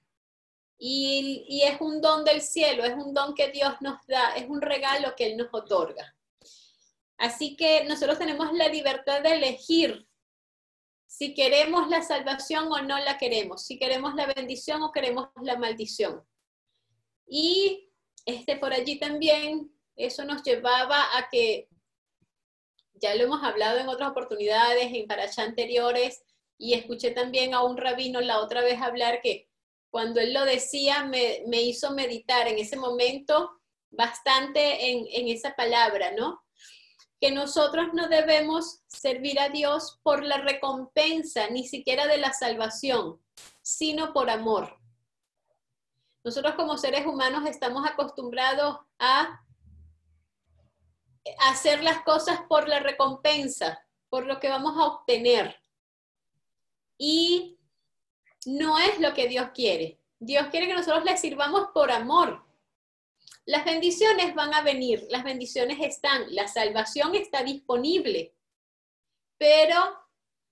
Y, 0.83 1.63
es 1.63 1.79
un 1.79 2.01
don 2.01 2.25
del 2.25 2.41
cielo, 2.41 2.85
es 2.85 2.95
un 2.95 3.13
don 3.13 3.35
que 3.35 3.51
Dios 3.51 3.75
nos 3.83 3.99
da, 4.07 4.35
es 4.35 4.49
un 4.49 4.63
regalo 4.63 5.15
que 5.15 5.27
Él 5.27 5.37
nos 5.37 5.49
otorga. 5.53 6.17
Así 7.19 7.55
que 7.55 7.85
nosotros 7.85 8.19
tenemos 8.19 8.51
la 8.55 8.67
libertad 8.69 9.23
de 9.23 9.35
elegir 9.35 10.09
si 11.07 11.35
queremos 11.35 11.91
la 11.91 12.01
salvación 12.01 12.73
o 12.73 12.81
no 12.81 12.99
la 12.99 13.19
queremos, 13.19 13.67
si 13.67 13.79
queremos 13.79 14.15
la 14.15 14.25
bendición 14.25 14.83
o 14.83 14.91
queremos 14.91 15.29
la 15.43 15.59
maldición. 15.59 16.25
Y 17.27 17.93
este, 18.25 18.57
por 18.57 18.73
allí 18.73 18.99
también 18.99 19.71
eso 19.97 20.25
nos 20.25 20.43
llevaba 20.43 21.19
a 21.19 21.29
que, 21.31 21.69
ya 22.95 23.15
lo 23.17 23.25
hemos 23.25 23.43
hablado 23.43 23.79
en 23.79 23.89
otras 23.89 24.11
oportunidades, 24.11 24.95
en 24.95 25.07
parachá 25.07 25.43
anteriores, 25.43 26.23
y 26.57 26.73
escuché 26.73 27.11
también 27.11 27.53
a 27.53 27.65
un 27.65 27.77
rabino 27.77 28.23
la 28.23 28.41
otra 28.41 28.63
vez 28.63 28.81
hablar 28.81 29.21
que 29.21 29.50
cuando 29.91 30.21
él 30.21 30.33
lo 30.33 30.45
decía 30.45 31.05
me, 31.05 31.43
me 31.47 31.63
hizo 31.63 31.91
meditar 31.93 32.49
en 32.49 32.59
ese 32.59 32.77
momento 32.77 33.61
bastante 33.91 34.91
en, 34.91 35.07
en 35.11 35.29
esa 35.29 35.55
palabra, 35.57 36.13
¿no? 36.13 36.43
que 37.21 37.31
nosotros 37.31 37.89
no 37.93 38.09
debemos 38.09 38.81
servir 38.87 39.39
a 39.39 39.51
Dios 39.51 40.01
por 40.03 40.25
la 40.25 40.39
recompensa, 40.39 41.51
ni 41.51 41.69
siquiera 41.69 42.07
de 42.07 42.17
la 42.17 42.33
salvación, 42.33 43.21
sino 43.61 44.15
por 44.15 44.31
amor. 44.31 44.79
Nosotros 46.25 46.55
como 46.55 46.79
seres 46.79 47.07
humanos 47.07 47.47
estamos 47.47 47.87
acostumbrados 47.87 48.79
a 48.99 49.45
hacer 51.41 51.83
las 51.85 52.03
cosas 52.03 52.41
por 52.49 52.69
la 52.69 52.81
recompensa, 52.81 53.87
por 54.09 54.27
lo 54.27 54.41
que 54.41 54.49
vamos 54.49 54.79
a 54.79 54.87
obtener. 54.87 55.57
Y 56.97 57.59
no 58.47 58.79
es 58.79 58.99
lo 59.01 59.15
que 59.15 59.29
Dios 59.29 59.51
quiere. 59.55 59.99
Dios 60.19 60.49
quiere 60.51 60.67
que 60.67 60.75
nosotros 60.75 61.05
le 61.05 61.17
sirvamos 61.17 61.69
por 61.73 61.91
amor. 61.91 62.45
Las 63.47 63.65
bendiciones 63.65 64.35
van 64.35 64.55
a 64.55 64.63
venir, 64.63 65.07
las 65.09 65.25
bendiciones 65.25 65.79
están, 65.81 66.35
la 66.35 66.47
salvación 66.47 67.15
está 67.15 67.43
disponible. 67.43 68.35
Pero 69.39 69.99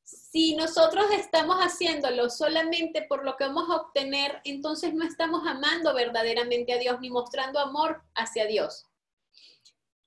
si 0.03 0.57
nosotros 0.57 1.07
estamos 1.13 1.59
haciéndolo 1.59 2.31
solamente 2.31 3.03
por 3.03 3.25
lo 3.25 3.37
que 3.37 3.45
vamos 3.45 3.69
a 3.69 3.77
obtener, 3.77 4.41
entonces 4.45 4.95
no 4.95 5.05
estamos 5.05 5.47
amando 5.47 5.93
verdaderamente 5.95 6.73
a 6.73 6.79
Dios 6.79 6.99
ni 7.01 7.11
mostrando 7.11 7.61
amor 7.61 8.03
hacia 8.15 8.47
Dios. 8.47 8.87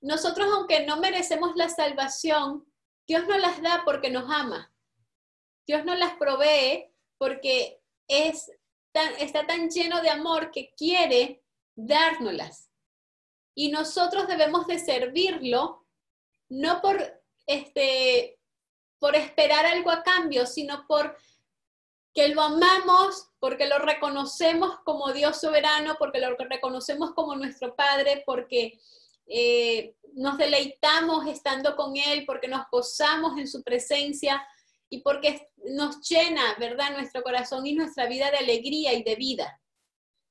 Nosotros, 0.00 0.48
aunque 0.52 0.84
no 0.84 0.96
merecemos 0.96 1.54
la 1.54 1.68
salvación, 1.68 2.66
Dios 3.06 3.26
nos 3.28 3.40
las 3.40 3.62
da 3.62 3.82
porque 3.84 4.10
nos 4.10 4.28
ama. 4.28 4.72
Dios 5.64 5.84
nos 5.84 5.98
las 5.98 6.14
provee 6.14 6.91
porque 7.22 7.80
es 8.08 8.50
tan, 8.90 9.14
está 9.20 9.46
tan 9.46 9.70
lleno 9.70 10.02
de 10.02 10.10
amor 10.10 10.50
que 10.50 10.74
quiere 10.76 11.40
dárnoslas. 11.76 12.68
Y 13.54 13.70
nosotros 13.70 14.26
debemos 14.26 14.66
de 14.66 14.80
servirlo, 14.80 15.86
no 16.48 16.82
por, 16.82 17.22
este, 17.46 18.40
por 18.98 19.14
esperar 19.14 19.66
algo 19.66 19.92
a 19.92 20.02
cambio, 20.02 20.46
sino 20.46 20.84
por 20.88 21.16
que 22.12 22.26
lo 22.26 22.42
amamos, 22.42 23.28
porque 23.38 23.68
lo 23.68 23.78
reconocemos 23.78 24.80
como 24.84 25.12
Dios 25.12 25.40
soberano, 25.40 25.94
porque 26.00 26.18
lo 26.18 26.34
reconocemos 26.36 27.12
como 27.12 27.36
nuestro 27.36 27.76
Padre, 27.76 28.24
porque 28.26 28.80
eh, 29.28 29.94
nos 30.14 30.38
deleitamos 30.38 31.28
estando 31.28 31.76
con 31.76 31.96
Él, 31.96 32.24
porque 32.26 32.48
nos 32.48 32.68
gozamos 32.68 33.38
en 33.38 33.46
su 33.46 33.62
presencia 33.62 34.44
y 34.92 35.00
porque 35.00 35.48
nos 35.56 36.06
llena, 36.06 36.54
¿verdad?, 36.58 36.92
nuestro 36.92 37.22
corazón 37.22 37.66
y 37.66 37.72
nuestra 37.72 38.06
vida 38.06 38.30
de 38.30 38.36
alegría 38.36 38.92
y 38.92 39.02
de 39.02 39.16
vida. 39.16 39.58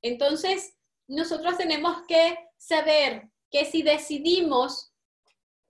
Entonces, 0.02 0.76
nosotros 1.08 1.58
tenemos 1.58 2.06
que 2.06 2.38
saber 2.58 3.28
que 3.50 3.64
si 3.64 3.82
decidimos 3.82 4.92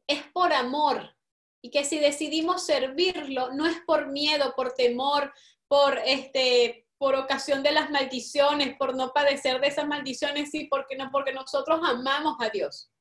es 0.07 0.23
por 0.35 0.53
amor 0.53 1.17
y 1.63 1.71
que 1.71 1.85
si 1.85 1.99
decidimos 1.99 2.67
servirlo 2.67 3.55
no 3.55 3.67
es 3.67 3.79
por 3.87 4.09
miedo, 4.09 4.53
por 4.55 4.75
temor, 4.75 5.33
por 5.69 5.99
este 6.05 6.87
por 6.99 7.15
ocasión 7.15 7.63
de 7.63 7.73
las 7.73 7.91
maldiciones, 7.91 8.77
por 8.77 8.95
no 8.95 9.13
padecer 9.13 9.61
de 9.61 9.69
esas 9.69 9.89
maldiciones, 9.89 10.51
sí, 10.51 10.69
porque 10.71 10.97
no, 10.97 11.11
porque 11.11 11.33
nosotros 11.33 11.81
amamos 11.83 12.37
a 12.41 12.51
Dios. 12.51 12.93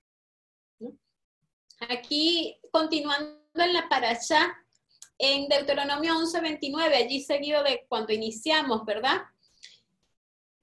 Aquí, 1.82 2.60
continuando 2.72 3.42
en 3.56 3.74
la 3.74 3.88
paracha, 3.90 4.58
en 5.24 5.48
Deuteronomio 5.48 6.18
11, 6.18 6.42
29, 6.42 6.98
allí 6.98 7.22
seguido 7.22 7.62
de 7.64 7.86
cuando 7.88 8.12
iniciamos, 8.12 8.84
¿verdad? 8.86 9.22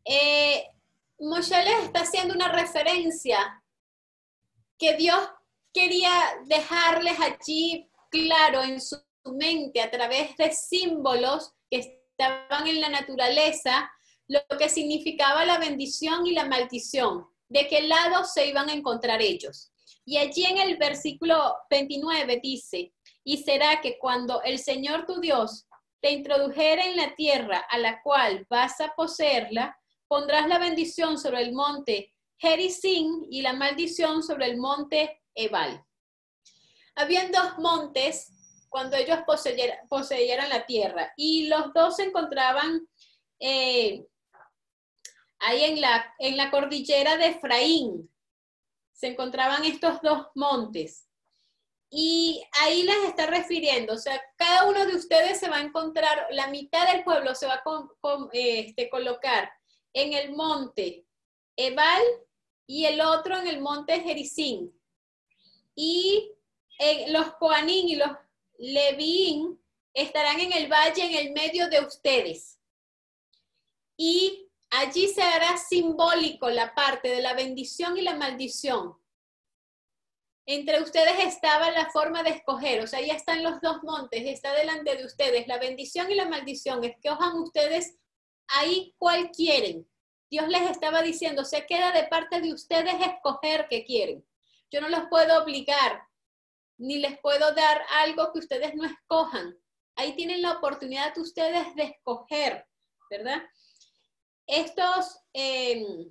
Eh, 0.04 0.64
Moshe 1.20 1.62
les 1.62 1.84
está 1.84 2.00
haciendo 2.00 2.34
una 2.34 2.48
referencia 2.48 3.62
que 4.76 4.96
Dios 4.96 5.18
quería 5.72 6.10
dejarles 6.46 7.20
allí 7.20 7.88
claro 8.10 8.64
en 8.64 8.80
su 8.80 9.00
mente 9.24 9.80
a 9.80 9.90
través 9.92 10.36
de 10.36 10.50
símbolos 10.50 11.52
que 11.70 11.78
estaban 11.78 12.66
en 12.66 12.80
la 12.80 12.88
naturaleza, 12.88 13.88
lo 14.26 14.40
que 14.58 14.68
significaba 14.68 15.44
la 15.44 15.58
bendición 15.58 16.26
y 16.26 16.32
la 16.32 16.46
maldición, 16.46 17.28
de 17.48 17.68
qué 17.68 17.82
lado 17.82 18.24
se 18.24 18.48
iban 18.48 18.68
a 18.68 18.72
encontrar 18.72 19.22
ellos. 19.22 19.70
Y 20.04 20.16
allí 20.16 20.44
en 20.46 20.58
el 20.58 20.78
versículo 20.78 21.54
29 21.70 22.40
dice, 22.42 22.92
y 23.28 23.36
será 23.36 23.82
que 23.82 23.98
cuando 23.98 24.40
el 24.42 24.58
Señor 24.58 25.04
tu 25.04 25.20
Dios 25.20 25.68
te 26.00 26.12
introdujera 26.12 26.82
en 26.86 26.96
la 26.96 27.14
tierra 27.14 27.58
a 27.68 27.76
la 27.76 28.00
cual 28.02 28.46
vas 28.48 28.80
a 28.80 28.94
poseerla, 28.96 29.78
pondrás 30.06 30.48
la 30.48 30.58
bendición 30.58 31.18
sobre 31.18 31.42
el 31.42 31.52
monte 31.52 32.14
Gerizim 32.38 33.26
y 33.30 33.42
la 33.42 33.52
maldición 33.52 34.22
sobre 34.22 34.46
el 34.46 34.56
monte 34.56 35.20
Ebal. 35.34 35.84
Habían 36.94 37.30
dos 37.30 37.58
montes 37.58 38.32
cuando 38.70 38.96
ellos 38.96 39.18
poseyeran, 39.26 40.48
la 40.48 40.64
tierra 40.64 41.12
y 41.14 41.48
los 41.48 41.74
dos 41.74 41.96
se 41.96 42.04
encontraban 42.04 42.88
eh, 43.40 44.06
ahí 45.38 45.64
en 45.64 45.82
la, 45.82 46.14
en 46.18 46.38
la 46.38 46.50
cordillera 46.50 47.18
de 47.18 47.26
Efraín. 47.26 48.10
Se 48.90 49.08
encontraban 49.08 49.66
estos 49.66 50.00
dos 50.00 50.28
montes. 50.34 51.07
Y 51.90 52.42
ahí 52.60 52.82
les 52.82 53.04
está 53.04 53.26
refiriendo, 53.26 53.94
o 53.94 53.98
sea, 53.98 54.20
cada 54.36 54.68
uno 54.68 54.84
de 54.84 54.94
ustedes 54.94 55.40
se 55.40 55.48
va 55.48 55.56
a 55.56 55.62
encontrar, 55.62 56.26
la 56.32 56.48
mitad 56.48 56.86
del 56.92 57.02
pueblo 57.02 57.34
se 57.34 57.46
va 57.46 57.54
a 57.54 58.28
este, 58.32 58.90
colocar 58.90 59.50
en 59.94 60.12
el 60.12 60.32
monte 60.32 61.06
Ebal 61.56 62.02
y 62.66 62.84
el 62.84 63.00
otro 63.00 63.38
en 63.38 63.48
el 63.48 63.60
monte 63.60 64.00
Jericín. 64.00 64.78
Y 65.74 66.30
los 67.08 67.34
Coanín 67.36 67.88
y 67.88 67.96
los 67.96 68.10
Levín 68.58 69.58
estarán 69.94 70.40
en 70.40 70.52
el 70.52 70.70
valle 70.70 71.04
en 71.04 71.26
el 71.26 71.32
medio 71.32 71.68
de 71.70 71.80
ustedes. 71.80 72.58
Y 73.96 74.46
allí 74.70 75.08
se 75.08 75.22
hará 75.22 75.56
simbólico 75.56 76.50
la 76.50 76.74
parte 76.74 77.08
de 77.08 77.22
la 77.22 77.34
bendición 77.34 77.96
y 77.96 78.02
la 78.02 78.14
maldición 78.14 78.97
entre 80.50 80.80
ustedes 80.82 81.18
estaba 81.26 81.70
la 81.72 81.90
forma 81.90 82.22
de 82.22 82.30
escoger, 82.30 82.82
o 82.82 82.86
sea, 82.86 83.02
ya 83.02 83.12
están 83.12 83.42
los 83.42 83.60
dos 83.60 83.82
montes, 83.82 84.22
está 84.24 84.54
delante 84.54 84.96
de 84.96 85.04
ustedes 85.04 85.46
la 85.46 85.58
bendición 85.58 86.10
y 86.10 86.14
la 86.14 86.26
maldición, 86.26 86.82
escojan 86.82 87.36
ustedes 87.36 87.98
ahí 88.46 88.94
cuál 88.96 89.30
quieren. 89.30 89.86
Dios 90.30 90.48
les 90.48 90.70
estaba 90.70 91.02
diciendo, 91.02 91.44
se 91.44 91.66
queda 91.66 91.92
de 91.92 92.04
parte 92.04 92.40
de 92.40 92.54
ustedes 92.54 92.94
escoger 92.94 93.66
qué 93.68 93.84
quieren. 93.84 94.26
Yo 94.70 94.80
no 94.80 94.88
los 94.88 95.02
puedo 95.10 95.42
obligar, 95.42 96.02
ni 96.78 96.96
les 96.96 97.20
puedo 97.20 97.54
dar 97.54 97.82
algo 98.00 98.32
que 98.32 98.38
ustedes 98.38 98.74
no 98.74 98.86
escojan. 98.86 99.54
Ahí 99.96 100.16
tienen 100.16 100.40
la 100.40 100.52
oportunidad 100.52 101.14
de 101.14 101.20
ustedes 101.20 101.74
de 101.74 101.82
escoger, 101.82 102.66
¿verdad? 103.10 103.42
Estos, 104.46 105.20
em, 105.34 106.10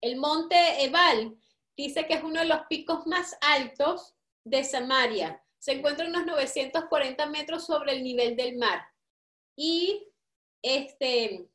el 0.00 0.16
monte 0.16 0.84
Ebal, 0.84 1.36
dice 1.76 2.06
que 2.06 2.14
es 2.14 2.22
uno 2.24 2.40
de 2.40 2.46
los 2.46 2.62
picos 2.68 3.06
más 3.06 3.36
altos 3.40 4.14
de 4.44 4.64
Samaria. 4.64 5.42
Se 5.58 5.72
encuentra 5.72 6.06
unos 6.06 6.26
940 6.26 7.26
metros 7.26 7.66
sobre 7.66 7.92
el 7.92 8.02
nivel 8.02 8.36
del 8.36 8.56
mar. 8.56 8.86
Y 9.56 10.08
este, 10.62 11.48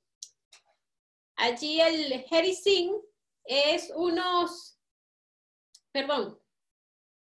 allí 1.35 1.81
el 1.81 2.23
Gerizim 2.23 2.93
es 3.45 3.91
unos, 3.95 4.77
perdón, 5.91 6.39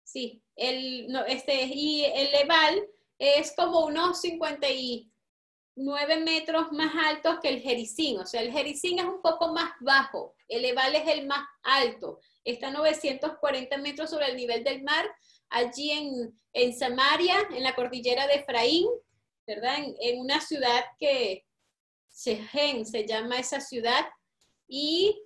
sí, 0.04 0.44
el, 0.56 1.08
no, 1.08 1.26
este, 1.26 1.64
y 1.64 2.06
el 2.06 2.34
Ebal 2.36 2.88
es 3.18 3.54
como 3.56 3.86
unos 3.86 4.20
59 4.22 6.20
metros 6.20 6.72
más 6.72 6.94
altos 6.96 7.40
que 7.42 7.50
el 7.50 7.62
Gerizim. 7.62 8.20
O 8.20 8.26
sea, 8.26 8.42
el 8.42 8.52
Gerizim 8.52 9.00
es 9.00 9.06
un 9.06 9.22
poco 9.22 9.54
más 9.54 9.72
bajo, 9.80 10.36
el 10.48 10.66
Ebal 10.66 10.96
es 10.96 11.08
el 11.08 11.28
más 11.28 11.48
alto 11.64 12.20
está 12.44 12.68
a 12.68 12.72
940 12.72 13.78
metros 13.78 14.10
sobre 14.10 14.28
el 14.28 14.36
nivel 14.36 14.64
del 14.64 14.84
mar, 14.84 15.06
allí 15.50 15.92
en, 15.92 16.40
en 16.54 16.78
Samaria, 16.78 17.36
en 17.54 17.64
la 17.64 17.76
cordillera 17.76 18.28
de 18.28 18.36
Efraín, 18.36 18.88
¿verdad? 19.46 19.78
En, 20.00 20.20
una 20.20 20.40
ciudad 20.42 20.84
que 21.00 21.46
Sehen 22.10 22.86
se 22.86 23.06
llama 23.06 23.40
esa 23.40 23.60
ciudad, 23.60 24.08
y 24.68 25.22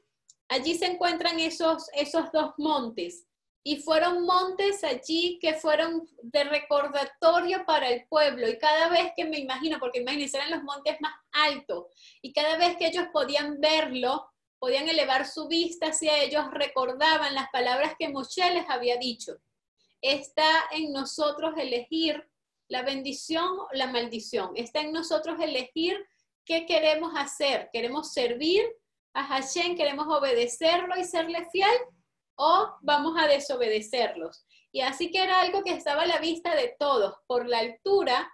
allí 0.48 0.76
se 0.76 0.86
encuentran 0.86 1.40
esos, 1.40 1.88
esos 1.94 2.32
dos 2.32 2.54
montes. 2.58 3.28
Y 3.68 3.78
fueron 3.78 4.24
montes 4.24 4.84
allí 4.84 5.40
que 5.42 5.56
fueron 5.56 6.08
de 6.22 6.44
recordatorio 6.44 7.66
para 7.66 7.90
el 7.90 8.08
pueblo. 8.08 8.48
Y 8.48 8.60
cada 8.60 8.90
vez 8.90 9.12
que 9.16 9.26
me 9.26 9.40
imagino, 9.40 9.80
porque 9.80 10.02
imagínense, 10.02 10.38
eran 10.38 10.52
los 10.52 10.64
montes 10.64 10.98
más 11.02 11.14
altos, 11.32 11.86
y 12.22 12.32
cada 12.32 12.58
vez 12.58 12.78
que 12.78 12.88
ellos 12.88 13.08
podían 13.12 13.60
verlo, 13.60 14.28
podían 14.60 14.88
elevar 14.88 15.28
su 15.28 15.48
vista 15.48 15.88
hacia 15.88 16.24
ellos, 16.24 16.46
recordaban 16.52 17.34
las 17.34 17.50
palabras 17.50 17.94
que 17.98 18.10
Moshe 18.10 18.50
les 18.52 18.70
había 18.70 18.98
dicho. 18.98 19.38
Está 20.02 20.66
en 20.72 20.92
nosotros 20.92 21.54
elegir 21.58 22.30
la 22.68 22.84
bendición 22.84 23.60
o 23.60 23.68
la 23.74 23.88
maldición. 23.88 24.52
Está 24.56 24.82
en 24.82 24.92
nosotros 24.92 25.40
elegir 25.40 25.98
qué 26.46 26.66
queremos 26.66 27.14
hacer. 27.16 27.70
¿Queremos 27.72 28.14
servir 28.14 28.66
a 29.14 29.24
Hashem? 29.24 29.76
¿Queremos 29.76 30.08
obedecerlo 30.08 30.98
y 30.98 31.04
serle 31.04 31.48
fiel? 31.52 31.78
¿O 32.36 32.76
vamos 32.82 33.16
a 33.18 33.28
desobedecerlos? 33.28 34.46
Y 34.72 34.82
así 34.82 35.10
que 35.10 35.24
era 35.24 35.42
algo 35.42 35.64
que 35.64 35.72
estaba 35.72 36.04
a 36.04 36.08
la 36.08 36.20
vista 36.20 36.56
de 36.56 36.76
todos. 36.78 37.16
Por 37.28 37.48
la 37.48 37.60
altura, 37.60 38.32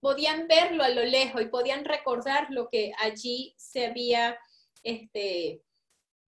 podían 0.00 0.46
verlo 0.48 0.84
a 0.84 0.88
lo 0.88 1.04
lejos 1.04 1.42
y 1.42 1.46
podían 1.46 1.84
recordar 1.84 2.48
lo 2.50 2.68
que 2.68 2.92
allí 2.98 3.54
se 3.56 3.86
había 3.86 4.38
este, 4.86 5.64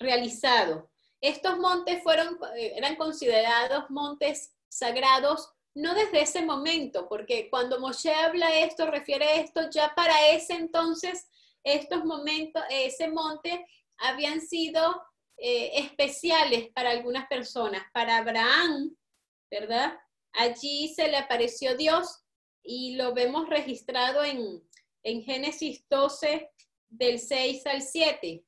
realizado. 0.00 0.90
Estos 1.20 1.58
montes 1.58 2.02
fueron, 2.02 2.38
eh, 2.56 2.72
eran 2.76 2.96
considerados 2.96 3.88
montes 3.88 4.54
sagrados 4.68 5.50
no 5.74 5.94
desde 5.94 6.22
ese 6.22 6.42
momento, 6.42 7.08
porque 7.08 7.48
cuando 7.50 7.78
Moshe 7.78 8.12
habla 8.12 8.58
esto, 8.58 8.90
refiere 8.90 9.40
esto, 9.40 9.70
ya 9.70 9.94
para 9.94 10.30
ese 10.30 10.54
entonces, 10.54 11.28
estos 11.62 12.04
momentos, 12.04 12.62
ese 12.68 13.08
monte 13.08 13.64
habían 13.98 14.40
sido 14.40 15.02
eh, 15.36 15.70
especiales 15.74 16.68
para 16.74 16.90
algunas 16.90 17.28
personas. 17.28 17.82
Para 17.92 18.18
Abraham, 18.18 18.96
¿verdad? 19.50 19.96
Allí 20.32 20.92
se 20.94 21.08
le 21.08 21.16
apareció 21.16 21.76
Dios 21.76 22.24
y 22.64 22.96
lo 22.96 23.14
vemos 23.14 23.48
registrado 23.48 24.24
en, 24.24 24.60
en 25.04 25.22
Génesis 25.22 25.84
12, 25.88 26.50
del 26.88 27.20
6 27.20 27.66
al 27.66 27.82
7 27.82 28.47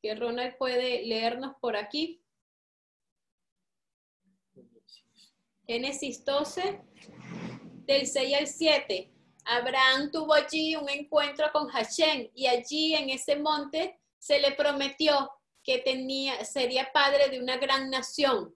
que 0.00 0.14
Ronald 0.14 0.56
puede 0.56 1.02
leernos 1.04 1.54
por 1.60 1.76
aquí. 1.76 2.22
Génesis 5.66 6.24
12, 6.24 6.80
del 7.86 8.06
6 8.06 8.36
al 8.36 8.46
7. 8.46 9.12
Abraham 9.44 10.10
tuvo 10.10 10.34
allí 10.34 10.76
un 10.76 10.88
encuentro 10.88 11.46
con 11.52 11.68
Hashem 11.68 12.30
y 12.34 12.46
allí 12.46 12.94
en 12.94 13.10
ese 13.10 13.36
monte 13.36 14.00
se 14.18 14.40
le 14.40 14.52
prometió 14.52 15.30
que 15.62 15.78
tenía, 15.78 16.44
sería 16.44 16.90
padre 16.92 17.28
de 17.28 17.40
una 17.40 17.56
gran 17.56 17.90
nación. 17.90 18.54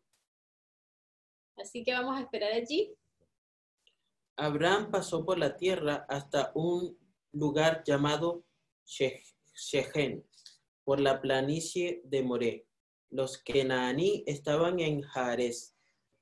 Así 1.57 1.85
que 1.85 1.93
vamos 1.93 2.17
a 2.17 2.23
esperar 2.23 2.53
allí. 2.53 2.95
Abraham 4.37 4.91
pasó 4.91 5.25
por 5.25 5.39
la 5.39 5.57
tierra 5.57 6.07
hasta 6.09 6.51
un 6.55 6.99
lugar 7.33 7.85
llamado 7.85 8.45
Shechem 8.85 10.25
por 10.85 11.01
la 11.01 11.21
planicie 11.21 12.03
de 12.05 12.23
Moré. 12.23 12.67
los 13.11 13.39
Kenaní 13.39 14.25
estaban 14.27 14.81
en 14.81 15.03
Jarez. 15.03 15.77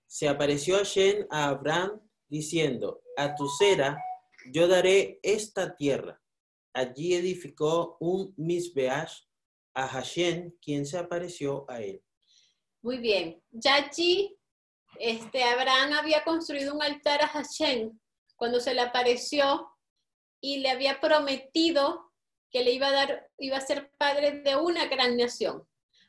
Se 0.06 0.28
apareció 0.28 0.76
Hashem 0.76 1.26
a 1.30 1.48
Abraham 1.48 2.00
diciendo, 2.28 3.02
a 3.16 3.34
tu 3.34 3.48
cera 3.48 3.98
yo 4.52 4.68
daré 4.68 5.18
esta 5.22 5.76
tierra. 5.76 6.20
Allí 6.74 7.14
edificó 7.14 7.96
un 8.00 8.34
Misbeash 8.36 9.22
a 9.74 9.86
Hashem, 9.86 10.52
quien 10.60 10.86
se 10.86 10.98
apareció 10.98 11.64
a 11.68 11.80
él. 11.80 12.02
Muy 12.82 12.98
bien. 12.98 13.42
Ya 13.50 13.76
allí, 13.76 14.36
este, 14.98 15.44
Abraham 15.44 15.92
había 15.92 16.24
construido 16.24 16.74
un 16.74 16.82
altar 16.82 17.22
a 17.22 17.28
Hashem 17.28 17.98
cuando 18.36 18.60
se 18.60 18.74
le 18.74 18.80
apareció 18.80 19.68
y 20.40 20.58
le 20.58 20.70
había 20.70 21.00
prometido 21.00 22.11
que 22.52 22.62
le 22.62 22.72
iba 22.72 22.88
a 22.88 22.92
dar, 22.92 23.30
iba 23.38 23.56
a 23.56 23.66
ser 23.66 23.90
padre 23.96 24.42
de 24.42 24.56
una 24.56 24.86
gran 24.86 25.16
nación. 25.16 25.66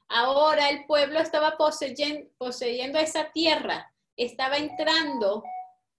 Ahora 0.10 0.70
el 0.70 0.86
pueblo 0.86 1.20
estaba 1.20 1.58
poseyendo, 1.58 2.30
poseyendo 2.38 3.00
esa 3.00 3.32
tierra, 3.32 3.92
estaba 4.18 4.58
entrando 4.58 5.44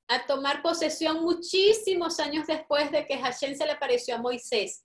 a 0.06 0.26
tomar 0.26 0.62
posesión 0.62 1.22
muchísimos 1.22 2.20
años 2.20 2.46
después 2.46 2.92
de 2.92 3.06
que 3.06 3.18
Hashem 3.18 3.56
se 3.56 3.64
le 3.64 3.72
apareció 3.72 4.16
a 4.16 4.18
Moisés. 4.18 4.84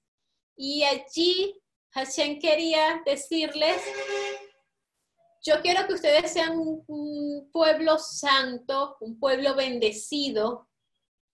Y 0.56 0.84
allí 0.84 1.62
Hashem 1.92 2.40
quería 2.40 3.02
decirles, 3.06 3.82
yo 5.44 5.62
quiero 5.62 5.86
que 5.88 5.94
ustedes 5.94 6.32
sean 6.32 6.58
un, 6.58 6.84
un 6.88 7.52
pueblo 7.52 7.98
santo, 7.98 8.96
un 9.02 9.20
pueblo 9.20 9.56
bendecido, 9.56 10.70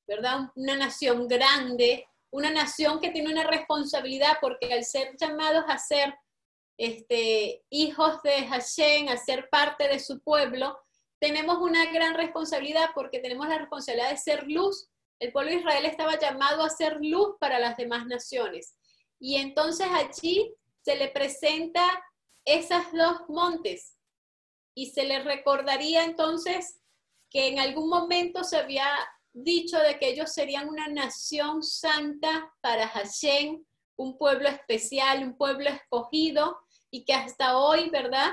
¿verdad? 0.08 0.52
Una 0.56 0.78
nación 0.78 1.28
grande, 1.28 2.08
una 2.36 2.52
nación 2.52 3.00
que 3.00 3.12
tiene 3.12 3.32
una 3.32 3.46
responsabilidad 3.46 4.40
porque 4.42 4.74
al 4.74 4.84
ser 4.84 5.16
llamados 5.18 5.64
a 5.70 5.78
ser 5.78 6.14
este, 6.78 7.64
hijos 7.70 8.22
de 8.24 8.46
Hashem, 8.46 9.08
a 9.08 9.16
ser 9.16 9.48
parte 9.50 9.88
de 9.88 10.00
su 10.00 10.20
pueblo, 10.20 10.78
tenemos 11.22 11.60
una 11.60 11.90
gran 11.94 12.14
responsabilidad 12.14 12.90
porque 12.94 13.20
tenemos 13.20 13.48
la 13.48 13.58
responsabilidad 13.58 14.10
de 14.10 14.18
ser 14.18 14.44
luz. 14.48 14.90
El 15.18 15.32
pueblo 15.32 15.52
de 15.52 15.60
Israel 15.60 15.86
estaba 15.86 16.20
llamado 16.20 16.62
a 16.66 16.70
ser 16.70 16.98
luz 17.00 17.38
para 17.40 17.58
las 17.58 17.78
demás 17.78 18.06
naciones. 18.06 18.76
Y 19.18 19.38
entonces 19.38 19.88
allí 19.94 20.54
se 20.84 20.98
le 20.98 21.08
presenta 21.08 21.88
esas 22.44 22.92
dos 22.92 23.22
montes 23.30 23.96
y 24.76 24.88
se 24.88 25.06
le 25.06 25.24
recordaría 25.24 26.04
entonces 26.04 26.82
que 27.30 27.48
en 27.48 27.60
algún 27.60 27.88
momento 27.88 28.44
se 28.44 28.58
había 28.58 28.90
dicho 29.36 29.78
de 29.80 30.00
que 30.00 30.08
ellos 30.08 30.32
serían 30.34 30.70
una 30.70 30.88
nación 30.88 31.62
santa 31.62 32.54
para 32.62 32.88
Hashem, 32.88 33.64
un 33.98 34.18
pueblo 34.18 34.48
especial, 34.48 35.24
un 35.24 35.38
pueblo 35.38 35.70
escogido 35.70 36.58
y 36.90 37.04
que 37.04 37.14
hasta 37.14 37.58
hoy, 37.58 37.90
¿verdad? 37.90 38.32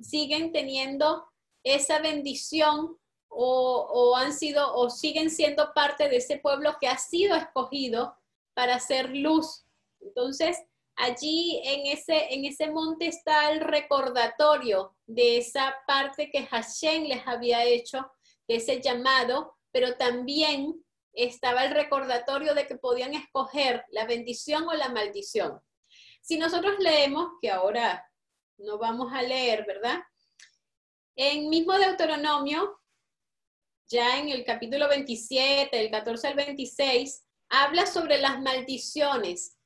Siguen 0.00 0.52
teniendo 0.52 1.26
esa 1.64 1.98
bendición 1.98 2.96
o, 3.28 4.14
han 4.16 4.32
sido 4.32 4.76
o 4.76 4.90
siguen 4.90 5.28
siendo 5.28 5.72
parte 5.74 6.08
de 6.08 6.18
ese 6.18 6.38
pueblo 6.38 6.76
que 6.80 6.86
ha 6.86 6.98
sido 6.98 7.34
escogido 7.34 8.16
para 8.54 8.76
hacer 8.76 9.10
luz. 9.10 9.66
Entonces, 10.00 10.56
allí 10.94 11.60
en 11.64 11.86
ese, 11.86 12.32
en 12.32 12.44
ese 12.44 12.70
monte 12.70 13.08
está 13.08 13.50
el 13.50 13.60
recordatorio 13.60 14.94
de 15.06 15.38
esa 15.38 15.74
parte 15.84 16.30
que 16.30 16.46
Hashem 16.46 17.04
les 17.04 17.26
había 17.26 17.64
hecho, 17.64 18.08
de 18.46 18.56
ese 18.56 18.80
llamado, 18.80 19.56
pero 19.74 19.96
también 19.96 20.80
estaba 21.12 21.64
el 21.64 21.72
recordatorio 21.72 22.54
de 22.54 22.64
que 22.68 22.76
podían 22.76 23.12
escoger 23.12 23.84
la 23.90 24.06
bendición 24.06 24.68
o 24.68 24.72
la 24.72 24.88
maldición. 24.88 25.60
Si 26.22 26.38
nosotros 26.38 26.78
leemos, 26.78 27.32
que 27.42 27.50
ahora 27.50 28.08
no 28.56 28.78
vamos 28.78 29.12
a 29.12 29.22
leer, 29.22 29.66
¿verdad? 29.66 29.98
En 31.16 31.50
mismo 31.50 31.76
Deuteronomio, 31.76 32.80
ya 33.88 34.20
en 34.20 34.28
el 34.28 34.44
capítulo 34.44 34.88
27, 34.88 35.76
del 35.76 35.90
14 35.90 36.28
al 36.28 36.34
26, 36.34 37.24
habla 37.48 37.84
sobre 37.86 38.18
las 38.18 38.40
maldiciones 38.40 39.58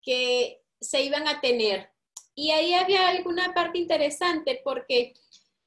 que 0.00 0.62
se 0.80 1.02
iban 1.02 1.28
a 1.28 1.42
tener. 1.42 1.92
Y 2.34 2.52
ahí 2.52 2.72
había 2.72 3.08
alguna 3.08 3.52
parte 3.52 3.78
interesante 3.78 4.62
porque 4.64 5.12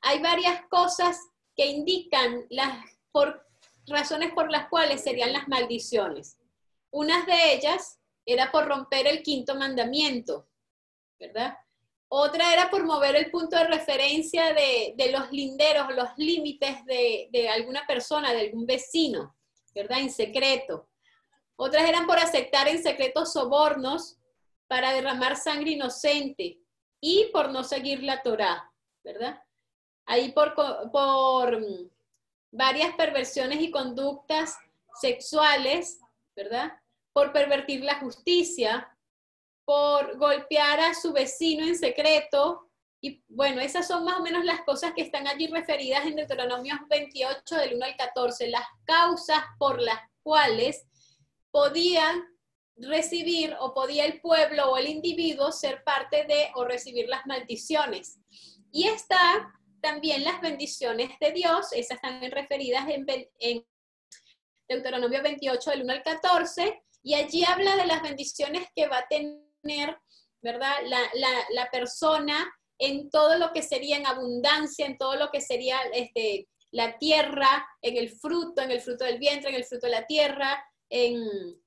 hay 0.02 0.20
varias 0.24 0.66
cosas 0.70 1.20
que 1.56 1.68
indican 1.68 2.48
las 2.50 2.84
por, 3.12 3.45
razones 3.88 4.32
por 4.34 4.52
las 4.52 4.68
cuales 4.70 5.04
serían 5.04 5.34
las 5.34 5.48
maldiciones. 5.48 6.38
Una 6.92 7.26
de 7.26 7.54
ellas 7.54 8.00
era 8.26 8.52
por 8.52 8.68
romper 8.68 9.08
el 9.08 9.22
quinto 9.22 9.56
mandamiento, 9.56 10.48
¿verdad? 11.20 11.58
Otra 12.08 12.54
era 12.54 12.70
por 12.70 12.86
mover 12.86 13.16
el 13.16 13.32
punto 13.32 13.58
de 13.58 13.66
referencia 13.66 14.54
de, 14.54 14.94
de 14.96 15.12
los 15.12 15.32
linderos, 15.32 15.94
los 15.96 16.10
límites 16.18 16.86
de, 16.86 17.30
de, 17.32 17.50
alguna 17.50 17.86
persona, 17.88 18.32
de 18.32 18.42
algún 18.42 18.66
vecino, 18.66 19.36
¿verdad? 19.74 20.00
En 20.00 20.12
secreto. 20.12 20.90
Otras 21.56 21.88
eran 21.88 22.06
por 22.06 22.18
aceptar 22.18 22.68
en 22.68 22.82
secreto 22.82 23.26
sobornos 23.26 24.18
para 24.68 24.94
derramar 24.94 25.38
sangre 25.38 25.72
inocente 25.72 26.60
y 27.00 27.26
por 27.32 27.52
no 27.52 27.64
seguir 27.64 28.04
la 28.04 28.22
Torá, 28.22 28.72
¿verdad? 29.04 29.42
Ahí 30.06 30.32
por, 30.32 30.54
por 30.92 31.60
varias 32.56 32.96
perversiones 32.96 33.62
y 33.62 33.72
conductas 33.72 34.58
sexuales, 35.00 36.00
¿verdad? 36.36 36.74
Por 37.14 37.34
pervertir 37.34 37.84
la 37.84 38.00
justicia, 38.00 38.90
por 39.66 40.18
golpear 40.18 40.80
a 40.80 40.94
su 40.94 41.12
vecino 41.12 41.66
en 41.66 41.78
secreto. 41.78 42.70
Y 43.02 43.24
bueno, 43.28 43.62
esas 43.62 43.88
son 43.88 44.06
más 44.06 44.20
o 44.20 44.24
menos 44.24 44.46
las 44.46 44.62
cosas 44.62 44.94
que 44.94 45.02
están 45.02 45.28
allí 45.28 45.48
referidas 45.48 46.06
en 46.06 46.16
Deuteronomio 46.16 46.76
28 46.90 47.56
del 47.56 47.76
1 47.76 47.86
al 47.86 47.98
14, 47.98 48.48
las 48.48 48.66
causas 48.86 49.44
por 49.60 49.82
las 49.82 50.00
cuales 50.24 50.86
podían 51.52 52.24
recibir 52.78 53.56
o 53.60 53.74
podía 53.74 54.06
el 54.06 54.22
pueblo 54.22 54.72
o 54.72 54.78
el 54.78 54.88
individuo 54.88 55.52
ser 55.52 55.84
parte 55.84 56.26
de 56.26 56.52
o 56.56 56.66
recibir 56.66 57.08
las 57.08 57.26
maldiciones. 57.26 58.20
Y 58.72 58.88
está 58.88 59.54
también 59.86 60.24
las 60.24 60.42
bendiciones 60.42 61.12
de 61.20 61.32
Dios, 61.32 61.68
esas 61.74 61.98
están 61.98 62.20
referidas 62.32 62.88
en, 62.90 63.66
Deuteronomio 64.68 65.22
28 65.22 65.70
del 65.70 65.84
1 65.84 65.94
al 65.94 66.02
14, 66.02 66.82
y 67.04 67.14
allí 67.14 67.44
habla 67.44 67.76
de 67.76 67.86
las 67.86 68.02
bendiciones 68.02 68.68
que 68.76 68.88
va 68.88 68.98
a 68.98 69.08
tener, 69.08 69.96
¿verdad? 70.42 70.74
La, 70.86 71.00
la, 71.14 71.30
la 71.52 71.70
persona 71.70 72.52
en 72.80 73.12
todo 73.12 73.38
lo 73.38 73.54
que 73.54 73.62
sería 73.62 73.98
en 73.98 74.08
abundancia, 74.08 74.88
en 74.88 74.98
todo 74.98 75.18
lo 75.18 75.30
que 75.30 75.40
sería 75.40 75.80
este, 75.94 76.48
la 76.72 76.98
tierra, 76.98 77.64
en 77.84 77.98
el 77.98 78.10
fruto, 78.10 78.64
en 78.64 78.72
el 78.72 78.82
fruto 78.82 79.06
del 79.06 79.20
vientre, 79.20 79.52
en 79.52 79.56
el 79.58 79.66
fruto 79.66 79.86
de 79.86 79.92
la 79.92 80.08
tierra, 80.08 80.66
en 80.90 81.62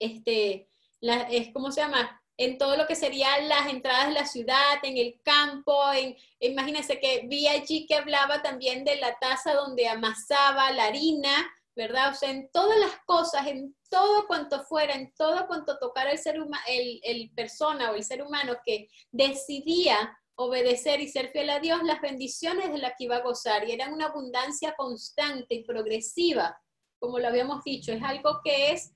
este, 0.00 0.68
la, 1.00 1.22
es, 1.30 1.52
¿cómo 1.52 1.70
se 1.70 1.82
llama? 1.82 2.20
En 2.38 2.58
todo 2.58 2.76
lo 2.76 2.86
que 2.86 2.94
serían 2.94 3.48
las 3.48 3.68
entradas 3.68 4.08
de 4.08 4.14
la 4.14 4.26
ciudad, 4.26 4.78
en 4.82 4.98
el 4.98 5.20
campo, 5.22 5.74
en, 5.92 6.16
imagínense 6.40 7.00
que 7.00 7.22
vi 7.26 7.48
allí 7.48 7.86
que 7.86 7.94
hablaba 7.94 8.42
también 8.42 8.84
de 8.84 8.96
la 8.96 9.18
taza 9.18 9.54
donde 9.54 9.88
amasaba 9.88 10.70
la 10.72 10.84
harina, 10.84 11.50
¿verdad? 11.74 12.12
O 12.12 12.14
sea, 12.14 12.30
en 12.30 12.50
todas 12.50 12.78
las 12.78 12.98
cosas, 13.06 13.46
en 13.46 13.74
todo 13.88 14.26
cuanto 14.26 14.62
fuera, 14.64 14.94
en 14.94 15.12
todo 15.14 15.46
cuanto 15.46 15.78
tocara 15.78 16.10
el 16.10 16.18
ser 16.18 16.40
humano, 16.40 16.62
el, 16.68 17.00
el 17.02 17.30
persona 17.30 17.90
o 17.90 17.94
el 17.94 18.04
ser 18.04 18.22
humano 18.22 18.56
que 18.64 18.88
decidía 19.10 20.18
obedecer 20.36 21.00
y 21.00 21.08
ser 21.08 21.30
fiel 21.30 21.50
a 21.50 21.60
Dios, 21.60 21.82
las 21.82 22.00
bendiciones 22.00 22.70
de 22.70 22.78
las 22.78 22.92
que 22.96 23.04
iba 23.04 23.16
a 23.16 23.22
gozar 23.22 23.66
y 23.66 23.72
eran 23.72 23.92
una 23.92 24.06
abundancia 24.06 24.74
constante 24.76 25.54
y 25.54 25.64
progresiva, 25.64 26.60
como 26.98 27.18
lo 27.18 27.28
habíamos 27.28 27.64
dicho, 27.64 27.92
es 27.92 28.02
algo 28.02 28.40
que 28.44 28.72
es 28.72 28.92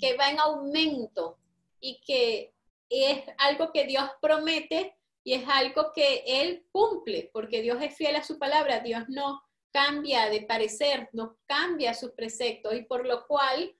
que 0.00 0.16
va 0.16 0.30
en 0.30 0.40
aumento 0.40 1.38
y 1.78 2.00
que 2.00 2.51
es 2.92 3.24
algo 3.38 3.72
que 3.72 3.84
Dios 3.84 4.04
promete 4.20 4.96
y 5.24 5.34
es 5.34 5.48
algo 5.48 5.92
que 5.94 6.24
Él 6.26 6.66
cumple, 6.72 7.30
porque 7.32 7.62
Dios 7.62 7.80
es 7.80 7.96
fiel 7.96 8.16
a 8.16 8.24
su 8.24 8.38
palabra, 8.38 8.80
Dios 8.80 9.04
no 9.08 9.42
cambia 9.72 10.28
de 10.28 10.42
parecer, 10.42 11.08
no 11.12 11.38
cambia 11.46 11.94
sus 11.94 12.12
preceptos 12.12 12.74
y 12.74 12.82
por 12.82 13.06
lo 13.06 13.26
cual 13.26 13.74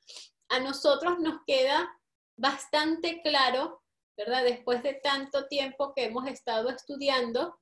a 0.49 0.61
nosotros 0.61 1.19
nos 1.19 1.41
queda 1.47 1.91
bastante 2.37 3.21
claro, 3.23 3.83
¿verdad? 4.17 4.45
Después 4.45 4.83
de 4.83 4.95
tanto 4.95 5.47
tiempo 5.49 5.93
que 5.95 6.05
hemos 6.05 6.27
estado 6.27 6.71
estudiando 6.71 7.59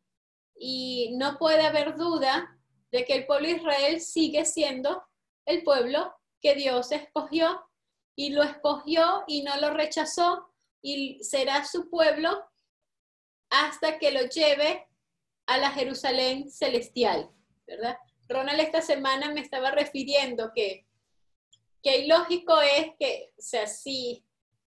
y 0.54 1.16
no 1.16 1.38
puede 1.38 1.66
haber 1.66 1.96
duda 1.96 2.56
de 2.92 3.04
que 3.04 3.14
el 3.14 3.26
pueblo 3.26 3.48
de 3.48 3.54
Israel 3.54 4.00
sigue 4.00 4.44
siendo 4.44 5.02
el 5.46 5.62
pueblo 5.62 6.14
que 6.40 6.54
Dios 6.54 6.92
escogió 6.92 7.64
y 8.16 8.30
lo 8.30 8.42
escogió 8.42 9.24
y 9.26 9.42
no 9.42 9.56
lo 9.56 9.72
rechazó 9.72 10.49
y 10.82 11.22
será 11.22 11.64
su 11.64 11.88
pueblo 11.90 12.44
hasta 13.50 13.98
que 13.98 14.12
lo 14.12 14.22
lleve 14.22 14.86
a 15.46 15.58
la 15.58 15.70
Jerusalén 15.72 16.50
celestial, 16.50 17.30
¿verdad? 17.66 17.96
Ronald 18.28 18.60
esta 18.60 18.80
semana 18.80 19.32
me 19.32 19.40
estaba 19.40 19.72
refiriendo 19.72 20.52
que, 20.54 20.86
que 21.82 21.98
ilógico 21.98 22.60
es 22.60 22.92
que, 22.98 23.32
o 23.36 23.42
sea, 23.42 23.66
si, 23.66 24.24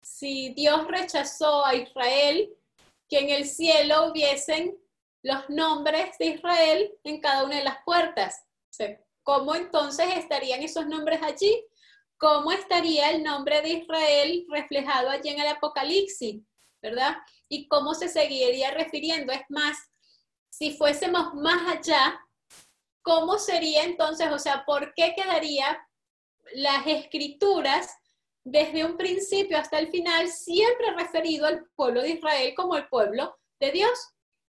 si 0.02 0.54
Dios 0.54 0.88
rechazó 0.88 1.66
a 1.66 1.74
Israel, 1.74 2.54
que 3.10 3.20
en 3.20 3.30
el 3.30 3.46
cielo 3.46 4.12
hubiesen 4.12 4.78
los 5.24 5.50
nombres 5.50 6.18
de 6.20 6.28
Israel 6.28 6.94
en 7.04 7.20
cada 7.20 7.44
una 7.46 7.58
de 7.58 7.64
las 7.64 7.78
puertas. 7.84 8.46
O 8.80 8.86
¿Cómo 9.24 9.56
entonces 9.56 10.08
estarían 10.16 10.62
esos 10.62 10.88
nombres 10.88 11.22
allí? 11.22 11.66
¿Cómo 12.18 12.52
estaría 12.52 13.12
el 13.12 13.24
nombre 13.24 13.62
de 13.62 13.70
Israel 13.70 14.46
reflejado 14.50 15.10
allí 15.10 15.30
en 15.30 15.40
el 15.40 15.48
Apocalipsis? 15.48 16.42
¿Verdad? 16.82 17.18
Y 17.50 17.68
cómo 17.68 17.94
se 17.94 18.08
seguiría 18.08 18.72
refiriendo. 18.72 19.32
Es 19.34 19.44
más, 19.50 19.78
si 20.50 20.76
fuésemos 20.76 21.34
más 21.36 21.78
allá, 21.78 22.20
¿cómo 23.02 23.38
sería 23.38 23.84
entonces? 23.84 24.32
O 24.32 24.40
sea, 24.40 24.66
¿por 24.66 24.94
qué 24.96 25.14
quedaría 25.16 25.78
las 26.56 26.86
escrituras 26.88 27.96
desde 28.44 28.86
un 28.86 28.98
principio 28.98 29.58
hasta 29.58 29.78
el 29.78 29.90
final 29.90 30.30
siempre 30.30 30.94
referido 30.96 31.46
al 31.46 31.66
pueblo 31.76 32.02
de 32.02 32.12
Israel 32.12 32.54
como 32.56 32.76
el 32.76 32.88
pueblo 32.88 33.38
de 33.60 33.72
Dios? 33.72 34.00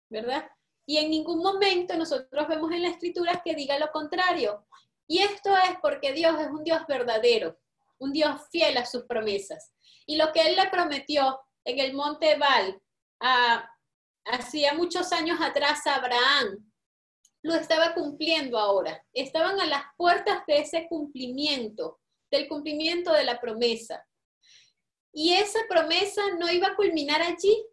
¿Verdad? 0.09 0.49
Y 0.87 0.99
en 0.99 1.11
ningún 1.11 1.43
momento 1.43 1.97
nosotros 1.97 2.47
vemos 2.47 2.71
en 2.71 2.83
la 2.83 2.91
escritura 2.91 3.43
que 3.45 3.55
diga 3.57 3.79
lo 3.79 3.91
contrario. 3.91 4.67
Y 5.07 5.19
esto 5.19 5.57
es 5.57 5.77
porque 5.81 6.13
Dios 6.13 6.39
es 6.41 6.49
un 6.49 6.65
Dios 6.65 6.83
verdadero, 6.89 7.59
un 7.99 8.13
Dios 8.13 8.41
fiel 8.51 8.77
a 8.77 8.87
sus 8.87 9.05
promesas. 9.05 9.73
Y 10.07 10.17
lo 10.17 10.33
que 10.33 10.43
Él 10.43 10.57
le 10.57 10.69
prometió 10.69 11.41
en 11.65 11.79
el 11.79 11.95
monte 11.95 12.37
Val 12.37 12.81
hacía 14.25 14.75
muchos 14.75 15.13
años 15.13 15.41
atrás 15.41 15.87
a 15.87 15.97
Abraham, 15.97 16.73
lo 17.43 17.55
estaba 17.55 17.95
cumpliendo 17.95 18.59
ahora. 18.59 19.05
Estaban 19.13 19.61
a 19.61 19.67
las 19.67 19.85
puertas 19.97 20.45
de 20.47 20.59
ese 20.59 20.89
cumplimiento, 20.89 22.01
del 22.31 22.49
cumplimiento 22.49 23.13
de 23.13 23.25
la 23.25 23.41
promesa. 23.41 24.05
Y 25.13 25.35
esa 25.35 25.61
promesa 25.69 26.23
no 26.39 26.51
iba 26.51 26.69
a 26.69 26.77
culminar 26.77 27.23
allí, 27.23 27.65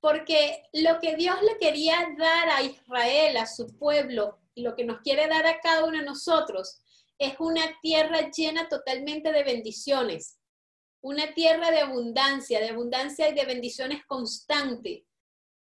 porque 0.00 0.62
lo 0.72 0.98
que 1.00 1.16
Dios 1.16 1.40
le 1.42 1.56
quería 1.58 1.96
dar 2.18 2.50
a 2.50 2.62
Israel, 2.62 3.36
a 3.36 3.46
su 3.46 3.66
pueblo, 3.78 4.38
y 4.56 4.62
lo 4.62 4.74
que 4.74 4.84
nos 4.84 5.00
quiere 5.02 5.28
dar 5.28 5.46
a 5.46 5.60
cada 5.60 5.84
uno 5.84 5.98
de 5.98 6.04
nosotros, 6.04 6.80
es 7.18 7.34
una 7.38 7.62
tierra 7.82 8.30
llena 8.30 8.68
totalmente 8.68 9.30
de 9.30 9.44
bendiciones, 9.44 10.38
una 11.02 11.32
tierra 11.34 11.70
de 11.70 11.80
abundancia, 11.80 12.58
de 12.58 12.70
abundancia 12.70 13.28
y 13.28 13.34
de 13.34 13.44
bendiciones 13.44 14.04
constante. 14.06 15.06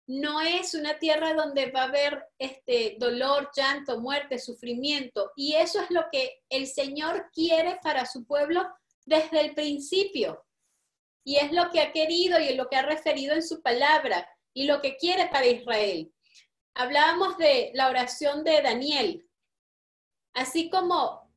No 0.07 0.41
es 0.41 0.75
una 0.75 0.99
tierra 0.99 1.35
donde 1.35 1.71
va 1.71 1.83
a 1.83 1.89
haber 1.89 2.25
este 2.39 2.97
dolor, 2.99 3.51
llanto, 3.57 4.01
muerte, 4.01 4.39
sufrimiento. 4.39 5.33
Y 5.35 5.55
eso 5.55 5.81
es 5.81 5.91
lo 5.91 6.05
que 6.13 6.43
el 6.49 6.67
Señor 6.67 7.31
quiere 7.33 7.79
para 7.83 8.07
su 8.07 8.25
pueblo 8.27 8.65
desde 9.07 9.41
el 9.41 9.55
principio. 9.55 10.45
Y 11.25 11.37
es 11.37 11.53
lo 11.53 11.71
que 11.71 11.81
ha 11.81 11.93
querido 11.93 12.39
y 12.39 12.49
es 12.49 12.57
lo 12.57 12.69
que 12.69 12.77
ha 12.77 12.83
referido 12.83 13.35
en 13.35 13.43
su 13.43 13.61
palabra 13.61 14.29
y 14.53 14.67
lo 14.67 14.81
que 14.81 14.97
quiere 14.97 15.27
para 15.29 15.47
Israel. 15.47 16.13
Hablábamos 16.75 17.39
de 17.39 17.71
la 17.75 17.89
oración 17.89 18.45
de 18.45 18.61
Daniel. 18.63 19.29
Así 20.33 20.69
como 20.69 21.33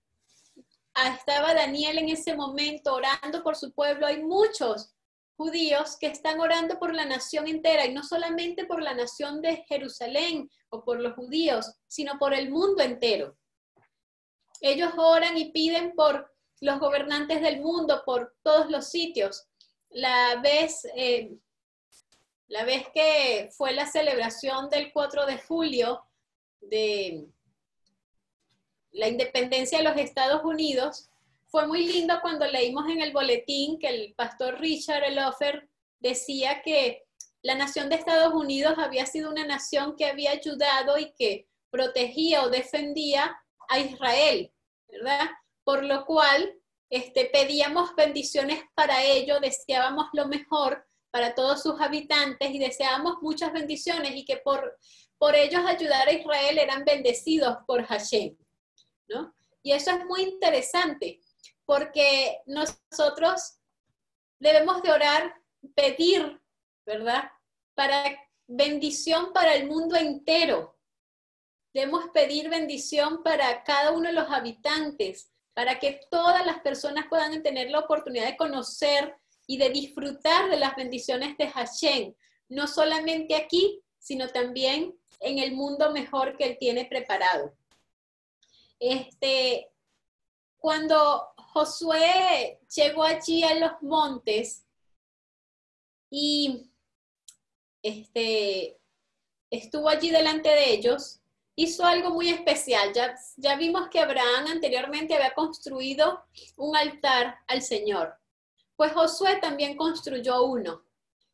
estaba 0.96 1.54
Daniel 1.54 2.00
en 2.00 2.10
ese 2.10 2.36
momento 2.36 2.96
orando 2.96 3.44
por 3.44 3.56
su 3.56 3.72
pueblo, 3.74 4.08
hay 4.08 4.24
muchos 4.24 4.96
judíos 5.38 5.98
que 6.00 6.08
están 6.08 6.40
orando 6.40 6.80
por 6.80 6.96
la 6.96 7.06
nación 7.06 7.48
entera 7.48 7.86
y 7.86 7.94
no 7.94 8.04
solamente 8.04 8.66
por 8.66 8.82
la 8.82 8.96
nación 8.96 9.42
de 9.42 9.64
Jerusalén 9.68 10.50
o 10.70 10.84
por 10.84 11.00
los 11.00 11.14
judíos, 11.14 11.76
sino 11.86 12.18
por 12.18 12.34
el 12.34 12.50
mundo 12.50 12.82
entero. 12.82 13.38
Ellos 14.62 14.94
oran 14.98 15.38
y 15.38 15.52
piden 15.52 15.94
por 15.94 16.34
los 16.62 16.80
gobernantes 16.80 17.42
del 17.42 17.62
mundo, 17.62 18.02
por 18.04 18.36
todos 18.42 18.72
los 18.72 18.90
sitios 18.90 19.48
la 19.90 20.40
vez, 20.42 20.86
eh, 20.96 21.32
la 22.48 22.64
vez 22.64 22.88
que 22.94 23.50
fue 23.52 23.74
la 23.74 23.86
celebración 23.86 24.70
del 24.70 24.92
4 24.94 25.26
de 25.26 25.38
julio 25.40 26.04
de 26.62 27.28
la 28.92 29.08
independencia 29.08 29.78
de 29.78 29.84
los 29.84 29.98
Estados 29.98 30.44
Unidos, 30.44 31.10
fue 31.48 31.68
muy 31.68 31.86
lindo 31.88 32.20
cuando 32.22 32.46
leímos 32.46 32.90
en 32.90 33.02
el 33.02 33.14
boletín 33.14 33.80
que 33.80 33.88
el 33.88 34.14
pastor 34.16 34.60
Richard 34.60 35.04
Elofer 35.04 35.70
decía 36.00 36.62
que 36.62 37.04
la 37.42 37.56
nación 37.56 37.90
de 37.90 37.96
Estados 37.96 38.34
Unidos 38.34 38.76
había 38.78 39.06
sido 39.06 39.30
una 39.30 39.46
nación 39.46 39.96
que 39.96 40.06
había 40.06 40.32
ayudado 40.32 40.98
y 40.98 41.14
que 41.14 41.48
protegía 41.70 42.44
o 42.44 42.50
defendía 42.50 43.38
a 43.70 43.80
Israel, 43.80 44.52
¿verdad? 44.88 45.30
Por 45.64 45.84
lo 45.84 46.06
cual 46.06 46.56
este, 46.90 47.26
pedíamos 47.26 47.94
bendiciones 47.96 48.64
para 48.74 49.04
ello, 49.04 49.40
deseábamos 49.40 50.08
lo 50.14 50.28
mejor 50.28 50.87
para 51.12 51.36
todos 51.36 51.62
sus 51.62 51.80
habitantes 51.80 52.52
y 52.52 52.60
deseábamos 52.60 53.22
muchas 53.22 53.54
bendiciones 53.54 54.16
y 54.16 54.26
que 54.26 54.38
por, 54.38 54.78
por 55.18 55.36
ellos 55.36 55.62
ayudar 55.66 56.08
a 56.08 56.14
Israel 56.14 56.58
eran 56.58 56.86
bendecidos 56.86 57.58
por 57.66 57.84
Hashem, 57.84 58.38
¿no? 59.08 59.34
Y 59.64 59.72
eso 59.74 59.92
es 59.92 60.06
muy 60.06 60.22
interesante 60.22 61.20
porque 61.66 62.40
nosotros 62.46 63.60
debemos 64.40 64.82
de 64.82 64.92
orar, 64.92 65.34
pedir, 65.76 66.42
¿verdad? 66.86 67.30
Para 67.76 68.18
bendición 68.48 69.34
para 69.34 69.54
el 69.56 69.68
mundo 69.68 69.96
entero. 69.96 70.78
Debemos 71.74 72.06
pedir 72.14 72.50
bendición 72.50 73.22
para 73.24 73.64
cada 73.64 73.92
uno 73.92 74.08
de 74.08 74.14
los 74.14 74.32
habitantes, 74.32 75.32
para 75.54 75.80
que 75.80 76.00
todas 76.10 76.46
las 76.46 76.60
personas 76.62 77.06
puedan 77.10 77.44
tener 77.44 77.70
la 77.70 77.80
oportunidad 77.80 78.28
de 78.28 78.38
conocer 78.38 79.16
y 79.48 79.58
de 79.58 79.70
disfrutar 79.70 80.50
de 80.50 80.58
las 80.58 80.76
bendiciones 80.76 81.38
de 81.38 81.48
Hashem, 81.48 82.14
no 82.50 82.68
solamente 82.68 83.36
aquí, 83.36 83.82
sino 83.98 84.28
también 84.28 84.94
en 85.22 85.40
el 85.40 85.54
mundo 85.54 85.92
mejor 85.92 86.38
que 86.38 86.46
Él 86.46 86.58
tiene 86.60 86.86
preparado. 86.86 87.54
Este, 88.80 89.72
cuando 90.58 91.30
Josué 91.54 92.60
llegó 92.76 93.04
allí 93.04 93.44
a 93.44 93.56
los 93.56 93.82
montes 93.82 94.66
y 96.10 96.70
este, 97.82 98.78
estuvo 99.50 99.90
allí 99.90 100.10
delante 100.10 100.50
de 100.50 100.74
ellos, 100.74 101.22
hizo 101.56 101.86
algo 101.86 102.12
muy 102.12 102.30
especial. 102.30 102.94
Ya, 102.94 103.16
ya 103.38 103.56
vimos 103.56 103.90
que 103.90 104.00
Abraham 104.00 104.48
anteriormente 104.48 105.16
había 105.16 105.34
construido 105.34 106.24
un 106.56 106.76
altar 106.76 107.40
al 107.48 107.62
Señor. 107.62 108.16
Pues 108.78 108.94
Josué 108.94 109.38
también 109.42 109.76
construyó 109.76 110.44
uno. 110.44 110.84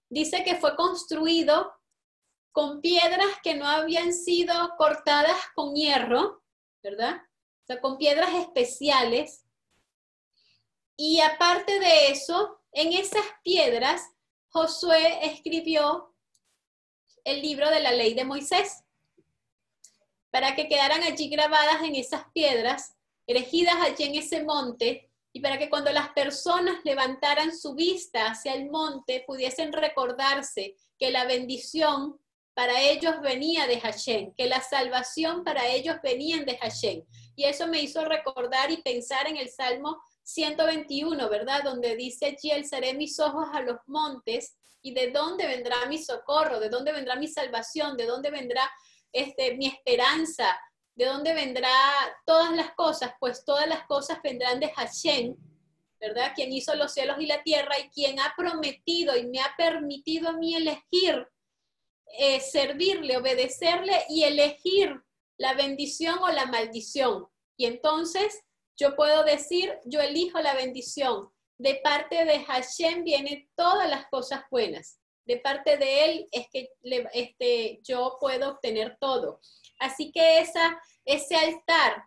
Dice 0.10 0.44
que 0.44 0.56
fue 0.56 0.76
construido 0.76 1.74
con 2.52 2.82
piedras 2.82 3.28
que 3.44 3.54
no 3.54 3.68
habían 3.68 4.14
sido 4.14 4.54
cortadas 4.78 5.38
con 5.54 5.76
hierro, 5.76 6.42
¿verdad? 6.82 7.18
O 7.64 7.66
sea, 7.66 7.82
con 7.82 7.98
piedras 7.98 8.34
especiales. 8.34 9.46
Y 10.96 11.20
aparte 11.20 11.80
de 11.80 12.12
eso, 12.12 12.62
en 12.72 12.94
esas 12.94 13.26
piedras, 13.44 14.10
Josué 14.50 15.26
escribió 15.26 16.16
el 17.26 17.42
libro 17.42 17.70
de 17.70 17.82
la 17.82 17.92
ley 17.92 18.14
de 18.14 18.24
Moisés 18.24 18.84
para 20.30 20.56
que 20.56 20.68
quedaran 20.68 21.04
allí 21.04 21.28
grabadas 21.30 21.82
en 21.84 21.96
esas 21.96 22.26
piedras, 22.34 22.96
erigidas 23.28 23.76
allí 23.82 24.04
en 24.04 24.16
ese 24.16 24.44
monte, 24.44 25.10
y 25.34 25.40
para 25.40 25.58
que 25.58 25.70
cuando 25.70 25.92
las 25.92 26.10
personas 26.10 26.78
levantaran 26.86 27.58
su 27.58 27.74
vista 27.74 28.28
hacia 28.28 28.54
el 28.54 28.70
monte 28.70 29.24
pudiesen 29.26 29.74
recordarse 29.74 30.76
que 30.98 31.12
la 31.12 31.26
bendición 31.26 32.20
para 32.54 32.80
ellos 32.82 33.20
venía 33.22 33.66
de 33.66 33.80
Hashem, 33.80 34.34
que 34.36 34.48
la 34.48 34.62
salvación 34.62 35.44
para 35.44 35.66
ellos 35.68 35.98
venía 36.04 36.44
de 36.44 36.56
Hashem. 36.60 37.04
Y 37.36 37.46
eso 37.46 37.68
me 37.68 37.82
hizo 37.82 38.06
recordar 38.06 38.70
y 38.70 38.84
pensar 38.84 39.28
en 39.28 39.38
el 39.38 39.50
Salmo 39.50 40.00
121, 40.22 41.30
¿verdad? 41.30 41.64
Donde 41.64 41.96
dice 41.96 42.28
allí, 42.28 42.52
alzaré 42.52 42.94
mis 42.94 43.20
ojos 43.20 43.48
a 43.54 43.62
los 43.62 43.78
montes 43.88 44.56
y 44.84 44.94
de 44.94 45.10
dónde 45.10 45.48
vendrá 45.48 45.86
mi 45.88 45.98
socorro, 45.98 46.60
de 46.60 46.70
dónde 46.70 46.92
vendrá 46.92 47.16
mi 47.16 47.28
salvación, 47.28 47.98
de 47.98 48.06
dónde 48.06 48.30
vendrá 48.30 48.70
este, 49.12 49.56
mi 49.56 49.66
esperanza, 49.66 50.56
¿de 50.96 51.06
dónde 51.06 51.34
vendrá 51.34 51.72
todas 52.26 52.52
las 52.56 52.74
cosas? 52.74 53.14
Pues 53.20 53.44
todas 53.46 53.68
las 53.68 53.86
cosas 53.88 54.22
vendrán 54.24 54.60
de 54.60 54.70
Hashem, 54.70 55.36
¿verdad? 56.00 56.34
Quien 56.36 56.52
hizo 56.52 56.76
los 56.76 56.94
cielos 56.94 57.18
y 57.20 57.26
la 57.26 57.42
tierra 57.44 57.80
y 57.80 57.90
quien 57.90 58.20
ha 58.20 58.34
prometido 58.38 59.16
y 59.18 59.28
me 59.28 59.40
ha 59.40 59.54
permitido 59.58 60.30
a 60.30 60.34
mí 60.34 60.56
elegir, 60.56 61.28
eh, 62.18 62.40
servirle, 62.40 63.18
obedecerle 63.18 64.06
y 64.10 64.24
elegir 64.24 65.02
la 65.38 65.54
bendición 65.54 66.20
o 66.22 66.30
la 66.30 66.46
maldición. 66.46 67.28
Y 67.58 67.66
entonces 67.66 68.42
yo 68.78 68.96
puedo 68.96 69.24
decir, 69.24 69.78
yo 69.86 70.02
elijo 70.02 70.40
la 70.40 70.54
bendición. 70.54 71.30
De 71.58 71.76
parte 71.84 72.26
de 72.26 72.44
Hashem 72.44 73.04
vienen 73.04 73.50
todas 73.56 73.90
las 73.90 74.08
cosas 74.08 74.44
buenas 74.50 75.00
de 75.26 75.38
parte 75.38 75.78
de 75.78 76.06
Él 76.06 76.28
es 76.32 76.48
que 76.50 76.70
este, 77.14 77.80
yo 77.84 78.18
puedo 78.20 78.50
obtener 78.50 78.98
todo. 79.00 79.40
Así 79.80 80.12
que 80.12 80.40
ese 81.06 81.36
altar 81.36 82.06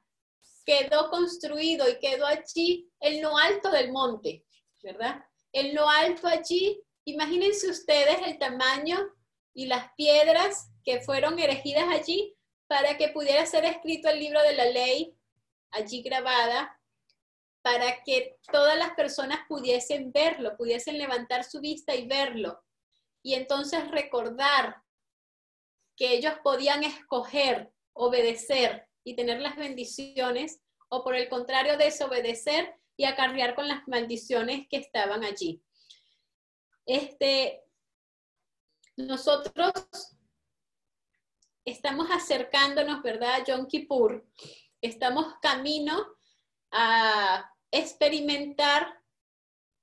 quedó 0.64 1.10
construido 1.10 1.88
y 1.88 1.98
quedó 1.98 2.26
allí 2.26 2.90
en 3.00 3.22
lo 3.22 3.36
alto 3.36 3.70
del 3.70 3.92
monte, 3.92 4.44
¿verdad? 4.82 5.24
En 5.52 5.74
lo 5.74 5.88
alto 5.88 6.26
allí, 6.26 6.82
imagínense 7.04 7.70
ustedes 7.70 8.18
el 8.26 8.38
tamaño 8.38 8.98
y 9.54 9.66
las 9.66 9.92
piedras 9.96 10.70
que 10.84 11.00
fueron 11.00 11.38
erigidas 11.38 11.88
allí 11.88 12.36
para 12.66 12.96
que 12.98 13.08
pudiera 13.08 13.46
ser 13.46 13.64
escrito 13.64 14.08
el 14.08 14.18
libro 14.18 14.42
de 14.42 14.54
la 14.54 14.64
ley 14.66 15.16
allí 15.70 16.02
grabada, 16.02 16.72
para 17.62 18.02
que 18.04 18.38
todas 18.52 18.78
las 18.78 18.90
personas 18.94 19.40
pudiesen 19.48 20.12
verlo, 20.12 20.56
pudiesen 20.56 20.98
levantar 20.98 21.42
su 21.44 21.60
vista 21.60 21.94
y 21.94 22.06
verlo. 22.06 22.62
Y 23.22 23.34
entonces 23.34 23.90
recordar 23.90 24.82
que 25.96 26.14
ellos 26.14 26.34
podían 26.42 26.84
escoger, 26.84 27.72
obedecer 27.92 28.86
y 29.04 29.16
tener 29.16 29.40
las 29.40 29.56
bendiciones, 29.56 30.60
o 30.88 31.02
por 31.02 31.14
el 31.14 31.28
contrario, 31.28 31.76
desobedecer 31.76 32.74
y 32.96 33.04
acarrear 33.04 33.54
con 33.54 33.68
las 33.68 33.86
maldiciones 33.88 34.66
que 34.68 34.76
estaban 34.76 35.24
allí. 35.24 35.62
Este, 36.84 37.64
nosotros 38.96 39.72
estamos 41.64 42.08
acercándonos, 42.10 43.02
¿verdad? 43.02 43.44
Yom 43.46 43.66
Kippur, 43.66 44.24
estamos 44.80 45.34
camino 45.42 46.06
a 46.70 47.52
experimentar 47.70 49.02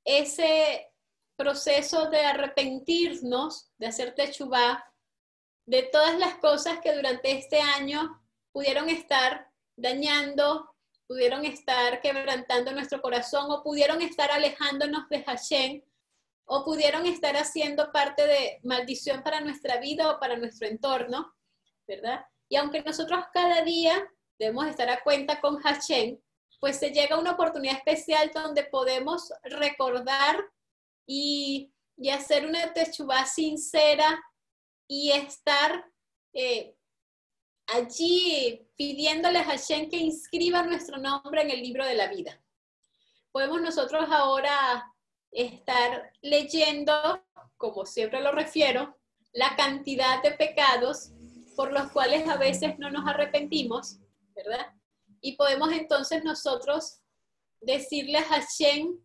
ese 0.06 0.92
proceso 1.36 2.10
de 2.10 2.20
arrepentirnos, 2.20 3.72
de 3.78 3.88
hacer 3.88 4.16
techubá, 4.16 4.86
de 5.66 5.84
todas 5.84 6.18
las 6.20 6.36
cosas 6.36 6.80
que 6.80 6.94
durante 6.94 7.32
este 7.32 7.60
año 7.62 8.22
pudieron 8.52 8.90
estar 8.90 9.50
dañando, 9.76 10.76
pudieron 11.08 11.46
estar 11.46 12.02
quebrantando 12.02 12.72
nuestro 12.72 13.02
corazón 13.02 13.52
o 13.52 13.64
pudieron 13.64 14.02
estar 14.02 14.32
alejándonos 14.32 15.08
de 15.10 15.24
Hashem 15.24 15.82
o 16.46 16.64
pudieron 16.64 17.06
estar 17.06 17.36
haciendo 17.38 17.92
parte 17.92 18.28
de 18.28 18.60
maldición 18.64 19.24
para 19.24 19.42
nuestra 19.42 19.78
vida 19.80 20.12
o 20.12 20.20
para 20.20 20.36
nuestro 20.36 20.68
entorno, 20.68 21.34
¿verdad? 21.88 22.26
Y 22.50 22.58
aunque 22.58 22.82
nosotros 22.82 23.26
cada 23.34 23.64
día 23.64 24.06
debemos 24.38 24.68
estar 24.68 24.90
a 24.90 25.02
cuenta 25.02 25.40
con 25.40 25.58
Hashem, 25.62 26.20
pues 26.60 26.78
se 26.78 26.92
llega 26.92 27.20
una 27.20 27.32
oportunidad 27.32 27.78
especial 27.78 28.32
donde 28.34 28.64
podemos 28.66 29.32
recordar 29.44 30.38
y, 31.06 31.70
hacer 32.12 32.46
una 32.46 32.74
techubá 32.74 33.26
sincera 33.26 34.22
y 34.88 35.12
estar 35.12 35.90
eh, 36.34 36.76
allí 37.68 38.68
pidiéndole 38.76 39.40
a 39.40 39.46
Hashem 39.46 39.90
que 39.90 39.98
inscriba 39.98 40.64
nuestro 40.64 40.98
nombre 40.98 41.42
en 41.42 41.52
el 41.52 41.62
libro 41.62 41.86
de 41.86 41.96
la 41.96 42.08
vida. 42.08 42.42
Podemos 43.32 43.62
nosotros 43.62 44.06
ahora 44.10 44.94
estar 45.32 46.14
leyendo, 46.22 47.24
como 47.58 47.86
siempre 47.86 48.22
lo 48.22 48.32
refiero, 48.32 48.98
la 49.34 49.56
cantidad 49.56 50.22
de 50.22 50.32
pecados 50.32 51.12
por 51.56 51.72
los 51.72 51.92
cuales 51.92 52.28
a 52.28 52.38
veces 52.38 52.78
no 52.78 52.92
nos 52.92 53.08
arrepentimos, 53.08 54.00
¿verdad? 54.36 54.74
Y 55.22 55.36
podemos 55.36 55.72
entonces 55.72 56.24
nosotros 56.24 57.00
decirle 57.62 58.20
a 58.20 58.24
Hashem 58.24 59.00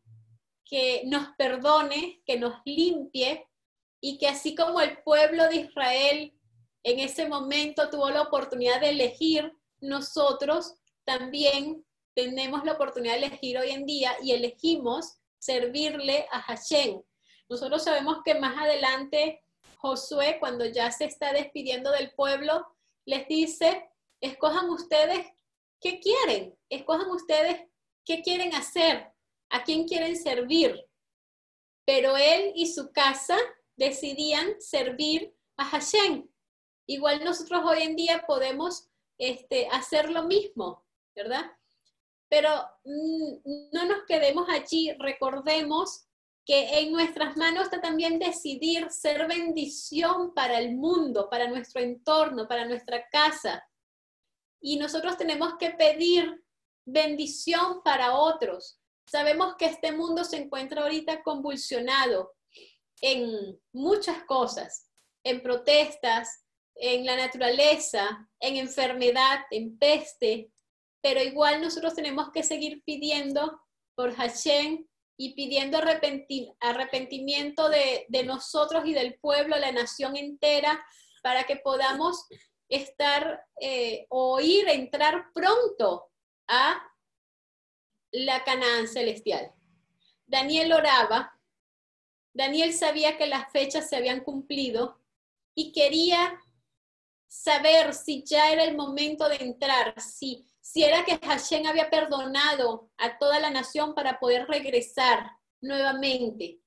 que 0.65 1.03
nos 1.07 1.29
perdone, 1.37 2.23
que 2.27 2.39
nos 2.39 2.61
limpie 2.65 3.47
y 4.01 4.19
que 4.19 4.29
así 4.29 4.55
como 4.55 4.81
el 4.81 5.03
pueblo 5.03 5.49
de 5.49 5.57
Israel 5.57 6.33
en 6.83 7.01
ese 7.01 7.29
momento 7.29 7.91
tuvo 7.91 8.11
la 8.11 8.23
oportunidad 8.23 8.81
de 8.81 8.91
elegir, 8.91 9.53
nosotros 9.81 10.75
también 11.05 11.85
tenemos 12.15 12.65
la 12.65 12.73
oportunidad 12.73 13.15
de 13.15 13.27
elegir 13.27 13.59
hoy 13.59 13.71
en 13.71 13.87
día 13.87 14.17
y 14.23 14.33
elegimos 14.33 15.19
servirle 15.39 16.27
a 16.31 16.41
Hashem. 16.43 17.01
Nosotros 17.49 17.85
sabemos 17.85 18.19
que 18.25 18.35
más 18.35 18.57
adelante 18.57 19.43
Josué, 19.79 20.39
cuando 20.41 20.65
ya 20.65 20.91
se 20.91 21.05
está 21.05 21.33
despidiendo 21.33 21.91
del 21.93 22.13
pueblo, 22.13 22.67
les 23.05 23.27
dice, 23.29 23.89
escojan 24.21 24.69
ustedes 24.71 25.27
qué 25.81 26.01
quieren, 26.01 26.57
escojan 26.69 27.11
ustedes 27.11 27.63
qué 28.05 28.23
quieren 28.23 28.55
hacer, 28.55 29.13
a 29.51 29.63
quién 29.63 29.87
quieren 29.87 30.17
servir. 30.17 30.85
Pero 31.85 32.17
él 32.17 32.53
y 32.55 32.67
su 32.67 32.93
casa 32.93 33.39
decidían 33.79 34.61
servir 34.61 35.35
a 35.57 35.65
Hashem. 35.65 36.29
Igual 36.87 37.25
nosotros 37.25 37.63
hoy 37.65 37.83
en 37.83 37.97
día 37.97 38.25
podemos 38.27 38.89
este, 39.17 39.69
hacer 39.69 40.11
lo 40.11 40.25
mismo, 40.25 40.85
¿verdad? 41.15 41.51
Pero 42.29 42.51
mm, 42.85 43.71
no 43.73 43.85
nos 43.87 44.05
quedemos 44.07 44.49
allí, 44.49 44.93
recordemos 44.99 46.07
que 46.45 46.81
en 46.81 46.93
nuestras 46.93 47.37
manos 47.37 47.65
está 47.65 47.81
también 47.81 48.19
decidir 48.19 48.91
ser 48.91 49.27
bendición 49.29 50.35
para 50.35 50.59
el 50.59 50.75
mundo, 50.75 51.29
para 51.31 51.49
nuestro 51.49 51.81
entorno, 51.81 52.49
para 52.49 52.65
nuestra 52.67 53.07
casa. 53.11 53.63
Y 54.61 54.77
nosotros 54.79 55.17
tenemos 55.17 55.55
que 55.59 55.71
pedir 55.71 56.43
bendición 56.85 57.83
para 57.85 58.17
otros. 58.19 58.81
Sabemos 59.07 59.57
que 59.57 59.67
este 59.67 59.93
mundo 59.93 60.25
se 60.25 60.39
encuentra 60.39 60.83
ahorita 60.83 61.23
convulsionado 61.23 62.35
en 63.01 63.59
muchas 63.73 64.25
cosas, 64.25 64.89
en 65.25 65.43
protestas, 65.43 66.45
en 66.75 67.05
la 67.05 67.17
naturaleza, 67.17 68.29
en 68.41 68.57
enfermedad, 68.57 69.41
en 69.51 69.79
peste, 69.79 70.51
pero 71.01 71.23
igual 71.23 71.61
nosotros 71.61 71.95
tenemos 71.95 72.31
que 72.33 72.43
seguir 72.43 72.83
pidiendo 72.85 73.61
por 73.95 74.15
Hashem 74.15 74.87
y 75.17 75.35
pidiendo 75.35 75.79
arrepentimiento 75.79 77.69
de, 77.69 78.07
nosotros 78.25 78.85
y 78.87 78.95
del 78.95 79.19
pueblo, 79.19 79.59
la 79.59 79.73
nación 79.73 80.17
entera, 80.17 80.81
para 81.23 81.45
que 81.45 81.57
podamos 81.57 82.25
estar 82.69 83.45
eh, 83.61 84.07
o 84.11 84.39
ir, 84.41 84.69
entrar 84.69 85.27
pronto 85.35 86.11
a 86.47 86.81
la 88.13 88.45
Canaán 88.45 88.87
celestial. 88.87 89.53
Daniel 90.27 90.73
oraba, 90.73 91.38
Daniel 92.39 92.73
sabía 92.73 93.19
que 93.19 93.27
las 93.27 93.51
fechas 93.51 93.89
se 93.89 93.97
habían 93.97 94.21
cumplido 94.21 95.01
y 95.57 95.73
quería 95.73 96.41
saber 97.27 97.93
si 97.93 98.23
ya 98.23 98.53
era 98.53 98.63
el 98.63 98.77
momento 98.77 99.29
de 99.29 99.39
entrar, 99.43 100.01
si, 100.01 100.47
si 100.61 100.85
era 100.85 101.05
que 101.05 101.19
Hashem 101.19 101.67
había 101.67 101.91
perdonado 101.91 102.93
a 102.97 103.19
toda 103.19 103.41
la 103.41 103.51
nación 103.51 103.93
para 103.93 104.21
poder 104.21 104.47
regresar 104.47 105.33
nuevamente 105.61 106.61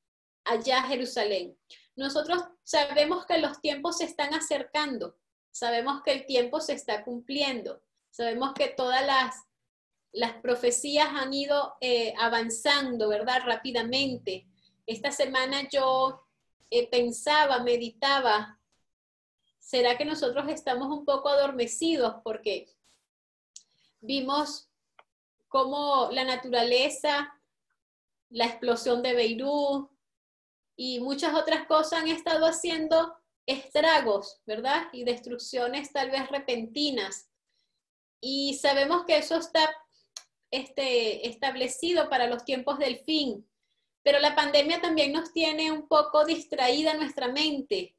allá 0.44 0.80
a 0.80 0.88
Jerusalén. 0.88 1.58
Nosotros 1.96 2.44
sabemos 2.64 3.26
que 3.26 3.38
los 3.38 3.62
tiempos 3.62 4.00
se 4.00 4.04
están 4.04 4.34
acercando, 4.34 5.16
sabemos 5.52 6.04
que 6.04 6.12
el 6.12 6.26
tiempo 6.26 6.60
se 6.60 6.74
está 6.74 7.06
cumpliendo, 7.06 7.82
sabemos 8.10 8.54
que 8.56 8.68
todas 8.68 9.06
las, 9.06 9.36
las 10.12 10.34
profecías 10.42 11.08
han 11.14 11.34
ido 11.34 11.76
eh, 11.80 12.14
avanzando, 12.20 13.08
¿verdad? 13.08 13.44
Rápidamente. 13.46 14.51
Esta 14.86 15.12
semana 15.12 15.68
yo 15.70 16.26
eh, 16.70 16.90
pensaba, 16.90 17.64
meditaba 17.64 18.62
¿será 19.72 19.98
que 19.98 20.04
nosotros 20.04 20.50
estamos 20.50 20.90
un 20.90 21.06
poco 21.06 21.30
adormecidos? 21.30 22.16
Porque 22.26 22.68
vimos 24.02 24.70
cómo 25.48 26.10
la 26.12 26.26
naturaleza, 26.26 27.34
la 28.30 28.46
explosión 28.48 29.02
de 29.02 29.14
Beirut 29.14 29.90
y 30.76 31.00
muchas 31.00 31.34
otras 31.36 31.68
cosas 31.68 32.02
han 32.02 32.10
estado 32.10 32.46
haciendo 32.46 33.16
estragos, 33.46 34.42
¿verdad? 34.46 34.88
Y 34.92 35.06
destrucciones 35.06 35.94
tal 35.94 36.12
vez 36.12 36.30
repentinas. 36.30 37.30
Y 38.20 38.56
sabemos 38.56 39.06
que 39.06 39.18
eso 39.18 39.38
está 39.38 39.70
este, 40.52 41.28
establecido 41.30 42.10
para 42.10 42.28
los 42.28 42.44
tiempos 42.44 42.78
del 42.78 42.98
fin. 43.00 43.48
Pero 44.04 44.20
la 44.20 44.36
pandemia 44.36 44.82
también 44.82 45.14
nos 45.14 45.32
tiene 45.32 45.72
un 45.72 45.88
poco 45.88 46.26
distraída 46.26 46.94
nuestra 46.96 47.28
mente 47.28 47.96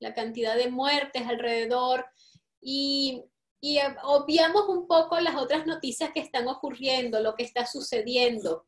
la 0.00 0.14
cantidad 0.14 0.56
de 0.56 0.70
muertes 0.70 1.26
alrededor 1.26 2.06
y, 2.60 3.22
y 3.60 3.78
obviamos 4.02 4.68
un 4.68 4.86
poco 4.86 5.20
las 5.20 5.36
otras 5.36 5.66
noticias 5.66 6.10
que 6.12 6.20
están 6.20 6.48
ocurriendo, 6.48 7.20
lo 7.20 7.34
que 7.34 7.44
está 7.44 7.66
sucediendo. 7.66 8.66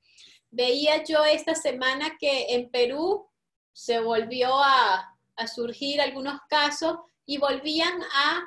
Veía 0.50 1.02
yo 1.02 1.24
esta 1.24 1.55
semana 1.55 2.16
que 2.18 2.55
en 2.55 2.70
Perú 2.70 3.28
se 3.72 4.00
volvió 4.00 4.55
a, 4.55 5.11
surgir 5.52 6.00
algunos 6.00 6.38
casos 6.48 6.96
y 7.26 7.38
volvían 7.38 8.00
a, 8.14 8.40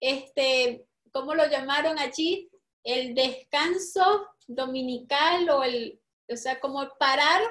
este, 0.00 0.86
¿cómo 1.12 1.34
lo 1.34 1.46
llamaron 1.50 1.98
allí? 1.98 2.48
El 2.82 3.14
descanso 3.14 4.26
dominical 4.46 5.50
o 5.50 5.62
el, 5.62 5.99
o 6.30 6.36
sea, 6.36 6.60
como 6.60 6.88
parar, 6.98 7.42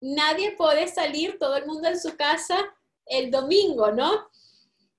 nadie 0.00 0.52
puede 0.52 0.88
salir, 0.88 1.38
todo 1.38 1.56
el 1.56 1.66
mundo 1.66 1.88
en 1.88 2.00
su 2.00 2.16
casa 2.16 2.58
el 3.06 3.30
domingo, 3.30 3.90
¿no? 3.92 4.28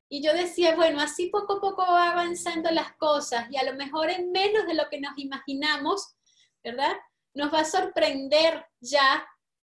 Y 0.10 0.22
yo 0.22 0.34
decía, 0.34 0.76
bueno, 0.76 1.02
así 1.02 1.28
poco 1.28 1.54
a 1.54 1.62
poco 1.62 1.82
va 1.82 2.12
avanzando 2.12 2.70
las 2.70 2.94
cosas 2.98 3.48
y 3.50 3.58
a 3.58 3.64
lo 3.64 3.74
mejor 3.74 4.10
en 4.10 4.32
menos 4.32 4.68
de 4.68 4.76
lo 4.76 4.90
que 4.90 5.00
nos 5.00 5.18
imaginamos, 5.18 6.16
¿verdad? 6.64 6.96
Nos 7.34 7.52
va 7.52 7.62
a 7.62 7.66
sorprender 7.66 8.66
ya 8.80 9.26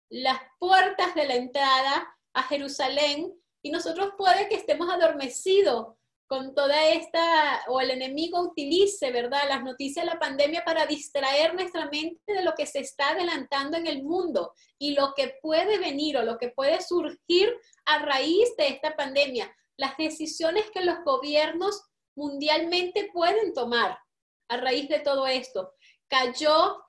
las 0.10 0.40
puertas 0.60 1.16
de 1.16 1.28
la 1.28 1.36
entrada 1.36 2.16
a 2.34 2.44
Jerusalén 2.44 3.34
Y 3.62 3.72
nosotros 3.72 4.14
puede 4.18 4.48
que 4.50 4.56
estemos 4.56 4.90
adormecidos 4.90 5.96
con 6.28 6.56
toda 6.56 6.90
esta, 6.90 7.64
o 7.68 7.80
el 7.80 7.92
enemigo 7.92 8.40
utilice, 8.42 9.12
¿verdad?, 9.12 9.48
las 9.48 9.64
noticias 9.64 10.06
de 10.06 10.12
la 10.12 10.20
pandemia 10.20 10.64
para 10.66 10.86
distraer 10.86 11.54
nuestra 11.54 11.88
mente 11.90 12.34
de 12.34 12.42
lo 12.42 12.54
que 12.56 12.66
se 12.66 12.80
está 12.80 13.10
adelantando 13.10 13.78
en 13.78 13.86
el 13.86 14.04
mundo 14.04 14.54
y 14.80 14.96
lo 14.96 15.14
que 15.16 15.36
puede 15.42 15.78
venir 15.78 16.18
o 16.18 16.24
lo 16.24 16.38
que 16.38 16.50
puede 16.50 16.82
surgir 16.82 17.56
a 17.86 18.00
raíz 18.00 18.56
de 18.58 18.70
esta 18.70 18.96
pandemia, 18.96 19.56
las 19.78 19.98
decisiones 19.98 20.70
que 20.72 20.82
los 20.82 21.04
gobiernos 21.04 21.84
mundialmente 22.16 23.10
pueden 23.14 23.54
tomar 23.54 24.00
a 24.48 24.58
raíz 24.58 24.90
de 24.90 25.00
todo 25.00 25.28
esto. 25.28 25.74
Cayó 26.08 26.84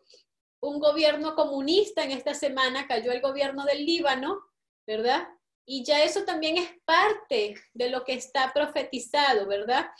un 0.60 0.78
gobierno 0.80 1.34
comunista 1.34 2.04
en 2.04 2.12
esta 2.12 2.34
semana, 2.34 2.86
cayó 2.86 3.12
el 3.12 3.20
gobierno 3.20 3.64
del 3.64 3.84
Líbano, 3.84 4.40
¿verdad? 4.86 5.28
Y 5.66 5.84
ya 5.84 6.04
eso 6.04 6.24
también 6.24 6.56
es 6.56 6.70
parte 6.84 7.56
de 7.74 7.90
lo 7.90 8.04
que 8.04 8.14
está 8.14 8.52
profetizado, 8.52 9.46
¿verdad? 9.46 9.90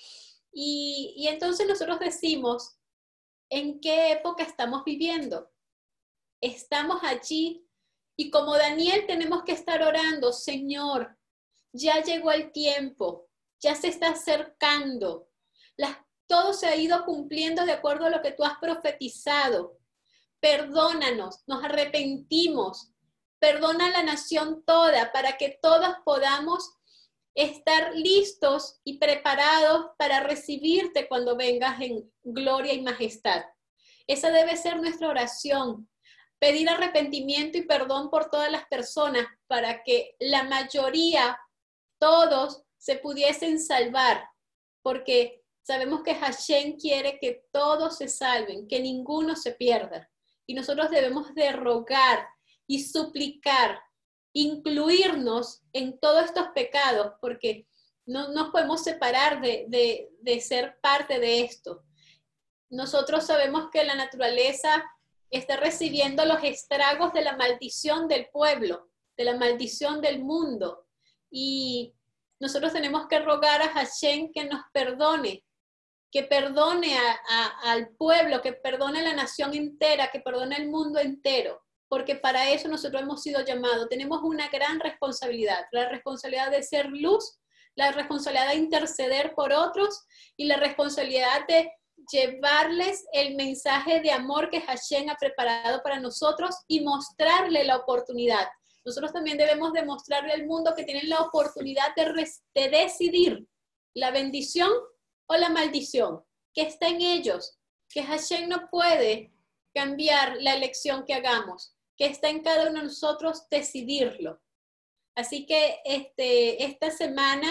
Y, 0.52 1.12
y 1.16 1.26
entonces 1.26 1.66
nosotros 1.66 1.98
decimos, 1.98 2.78
¿en 3.50 3.80
qué 3.80 4.12
época 4.12 4.44
estamos 4.44 4.84
viviendo? 4.84 5.50
Estamos 6.40 7.02
allí 7.02 7.66
y 8.16 8.30
como 8.30 8.56
Daniel 8.56 9.04
tenemos 9.06 9.42
que 9.42 9.52
estar 9.52 9.82
orando, 9.82 10.32
Señor, 10.32 11.18
ya 11.72 12.02
llegó 12.02 12.30
el 12.30 12.52
tiempo, 12.52 13.28
ya 13.60 13.74
se 13.74 13.88
está 13.88 14.10
acercando, 14.10 15.28
todo 16.26 16.52
se 16.52 16.66
ha 16.66 16.76
ido 16.76 17.04
cumpliendo 17.04 17.64
de 17.64 17.72
acuerdo 17.72 18.06
a 18.06 18.10
lo 18.10 18.22
que 18.22 18.32
tú 18.32 18.44
has 18.44 18.58
profetizado. 18.58 19.78
Perdónanos, 20.40 21.42
nos 21.46 21.64
arrepentimos, 21.64 22.92
perdona 23.38 23.86
a 23.86 23.90
la 23.90 24.02
nación 24.02 24.62
toda 24.64 25.12
para 25.12 25.36
que 25.36 25.58
todos 25.62 25.94
podamos 26.04 26.76
estar 27.34 27.94
listos 27.94 28.80
y 28.82 28.98
preparados 28.98 29.90
para 29.98 30.20
recibirte 30.20 31.06
cuando 31.06 31.36
vengas 31.36 31.80
en 31.80 32.10
gloria 32.24 32.72
y 32.72 32.82
majestad. 32.82 33.44
Esa 34.06 34.30
debe 34.30 34.56
ser 34.56 34.80
nuestra 34.80 35.08
oración. 35.08 35.88
Pedir 36.38 36.68
arrepentimiento 36.68 37.58
y 37.58 37.62
perdón 37.62 38.10
por 38.10 38.30
todas 38.30 38.50
las 38.50 38.66
personas 38.66 39.26
para 39.46 39.82
que 39.82 40.16
la 40.18 40.44
mayoría, 40.44 41.38
todos, 41.98 42.62
se 42.78 42.96
pudiesen 42.96 43.58
salvar, 43.58 44.28
porque 44.82 45.42
sabemos 45.62 46.02
que 46.02 46.14
Hashem 46.14 46.78
quiere 46.78 47.18
que 47.18 47.44
todos 47.52 47.98
se 47.98 48.08
salven, 48.08 48.68
que 48.68 48.80
ninguno 48.80 49.34
se 49.34 49.52
pierda. 49.52 50.08
Y 50.46 50.54
nosotros 50.54 50.90
debemos 50.90 51.34
de 51.34 51.52
rogar 51.52 52.28
y 52.66 52.82
suplicar, 52.82 53.80
incluirnos 54.32 55.62
en 55.72 55.98
todos 55.98 56.24
estos 56.24 56.48
pecados, 56.54 57.12
porque 57.20 57.66
no 58.04 58.28
nos 58.28 58.50
podemos 58.50 58.82
separar 58.82 59.40
de, 59.40 60.08
de 60.20 60.40
ser 60.40 60.78
parte 60.80 61.18
de 61.18 61.42
esto. 61.42 61.84
Nosotros 62.70 63.26
sabemos 63.26 63.70
que 63.70 63.84
la 63.84 63.94
naturaleza 63.94 64.84
está 65.30 65.56
recibiendo 65.56 66.24
los 66.24 66.42
estragos 66.42 67.12
de 67.12 67.22
la 67.22 67.36
maldición 67.36 68.08
del 68.08 68.28
pueblo, 68.28 68.90
de 69.16 69.24
la 69.24 69.36
maldición 69.36 70.00
del 70.00 70.22
mundo. 70.22 70.86
Y 71.30 71.94
nosotros 72.38 72.72
tenemos 72.72 73.08
que 73.08 73.18
rogar 73.20 73.62
a 73.62 73.68
Hashem 73.68 74.32
que 74.32 74.44
nos 74.44 74.60
perdone, 74.72 75.44
que 76.12 76.22
perdone 76.22 76.96
al 77.64 77.88
pueblo, 77.96 78.42
que 78.42 78.52
perdone 78.52 79.00
a 79.00 79.04
la 79.04 79.14
nación 79.14 79.54
entera, 79.54 80.10
que 80.10 80.20
perdone 80.20 80.56
al 80.56 80.68
mundo 80.68 80.98
entero 81.00 81.65
porque 81.88 82.16
para 82.16 82.50
eso 82.50 82.68
nosotros 82.68 83.02
hemos 83.02 83.22
sido 83.22 83.44
llamados. 83.44 83.88
Tenemos 83.88 84.20
una 84.22 84.48
gran 84.48 84.80
responsabilidad, 84.80 85.64
la 85.72 85.88
responsabilidad 85.88 86.50
de 86.50 86.62
ser 86.62 86.86
luz, 86.90 87.38
la 87.76 87.92
responsabilidad 87.92 88.48
de 88.48 88.56
interceder 88.56 89.34
por 89.34 89.52
otros 89.52 90.04
y 90.36 90.46
la 90.46 90.56
responsabilidad 90.56 91.46
de 91.46 91.70
llevarles 92.10 93.04
el 93.12 93.36
mensaje 93.36 94.00
de 94.00 94.10
amor 94.10 94.50
que 94.50 94.60
Hashem 94.60 95.08
ha 95.10 95.16
preparado 95.16 95.82
para 95.82 96.00
nosotros 96.00 96.54
y 96.66 96.80
mostrarle 96.80 97.64
la 97.64 97.76
oportunidad. 97.76 98.46
Nosotros 98.84 99.12
también 99.12 99.36
debemos 99.36 99.72
demostrarle 99.72 100.32
al 100.32 100.46
mundo 100.46 100.74
que 100.76 100.84
tienen 100.84 101.08
la 101.08 101.20
oportunidad 101.20 101.94
de, 101.96 102.28
de 102.54 102.68
decidir 102.68 103.46
la 103.94 104.10
bendición 104.10 104.70
o 105.26 105.36
la 105.36 105.48
maldición, 105.48 106.22
que 106.54 106.62
está 106.62 106.88
en 106.88 107.00
ellos, 107.00 107.58
que 107.88 108.02
Hashem 108.02 108.48
no 108.48 108.68
puede 108.70 109.32
cambiar 109.74 110.36
la 110.40 110.54
elección 110.54 111.04
que 111.04 111.14
hagamos 111.14 111.75
que 111.96 112.06
está 112.06 112.28
en 112.28 112.42
cada 112.42 112.68
uno 112.68 112.80
de 112.80 112.86
nosotros 112.86 113.48
decidirlo. 113.50 114.40
Así 115.14 115.46
que 115.46 115.80
este, 115.84 116.64
esta 116.64 116.90
semana, 116.90 117.50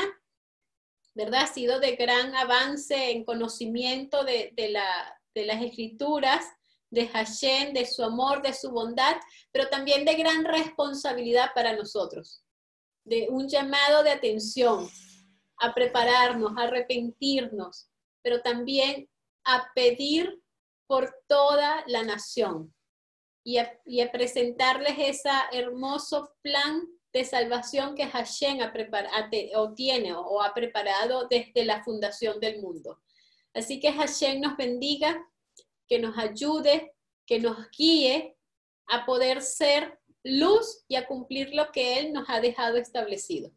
¿verdad? 1.16 1.44
Ha 1.44 1.48
sido 1.48 1.80
de 1.80 1.96
gran 1.96 2.36
avance 2.36 3.12
en 3.12 3.24
conocimiento 3.24 4.24
de, 4.24 4.54
la, 4.70 5.20
de 5.34 5.46
las 5.46 5.64
escrituras, 5.64 6.46
de 6.92 7.08
Hashem, 7.08 7.74
de 7.74 7.86
su 7.88 8.04
amor, 8.04 8.44
de 8.44 8.54
su 8.54 8.70
bondad, 8.72 9.16
pero 9.52 9.68
también 9.70 10.06
de 10.06 10.14
gran 10.14 10.46
responsabilidad 10.46 11.50
para 11.56 11.76
nosotros, 11.76 12.44
de 13.04 13.28
un 13.30 13.50
llamado 13.50 14.04
de 14.04 14.12
atención 14.12 14.88
a 15.58 15.74
prepararnos, 15.74 16.52
a 16.58 16.64
arrepentirnos, 16.64 17.90
pero 18.22 18.42
también 18.42 19.10
a 19.44 19.72
pedir 19.74 20.42
por 20.88 21.16
toda 21.28 21.84
la 21.88 22.04
nación, 22.04 22.75
y 23.46 23.60
a, 23.60 24.12
presentarles 24.12 24.96
ese 24.98 25.30
hermoso 25.52 26.34
plan 26.42 26.82
de 27.14 27.24
salvación 27.24 27.96
que 27.96 28.08
Hashem 28.08 28.62
ha 28.62 28.74
preparado, 28.74 29.30
o 29.56 29.74
tiene 29.74 30.14
o 30.14 30.42
ha 30.42 30.54
preparado 30.54 31.28
desde 31.30 31.64
la 31.64 31.84
fundación 31.84 32.40
del 32.40 32.60
mundo. 32.60 33.00
Así 33.54 33.80
que 33.80 33.94
Hashem 33.94 34.42
nos 34.42 34.58
bendiga, 34.58 35.24
que 35.88 36.00
nos 36.00 36.18
ayude, 36.18 36.94
que 37.26 37.40
nos 37.40 37.70
guíe 37.70 38.36
a 38.88 39.06
poder 39.06 39.44
ser 39.44 40.00
luz 40.24 40.84
y 40.88 40.96
a 40.96 41.06
cumplir 41.06 41.54
lo 41.54 41.72
que 41.72 42.00
Él 42.00 42.14
nos 42.14 42.28
ha 42.28 42.42
dejado 42.42 42.78
establecido. 42.78 43.52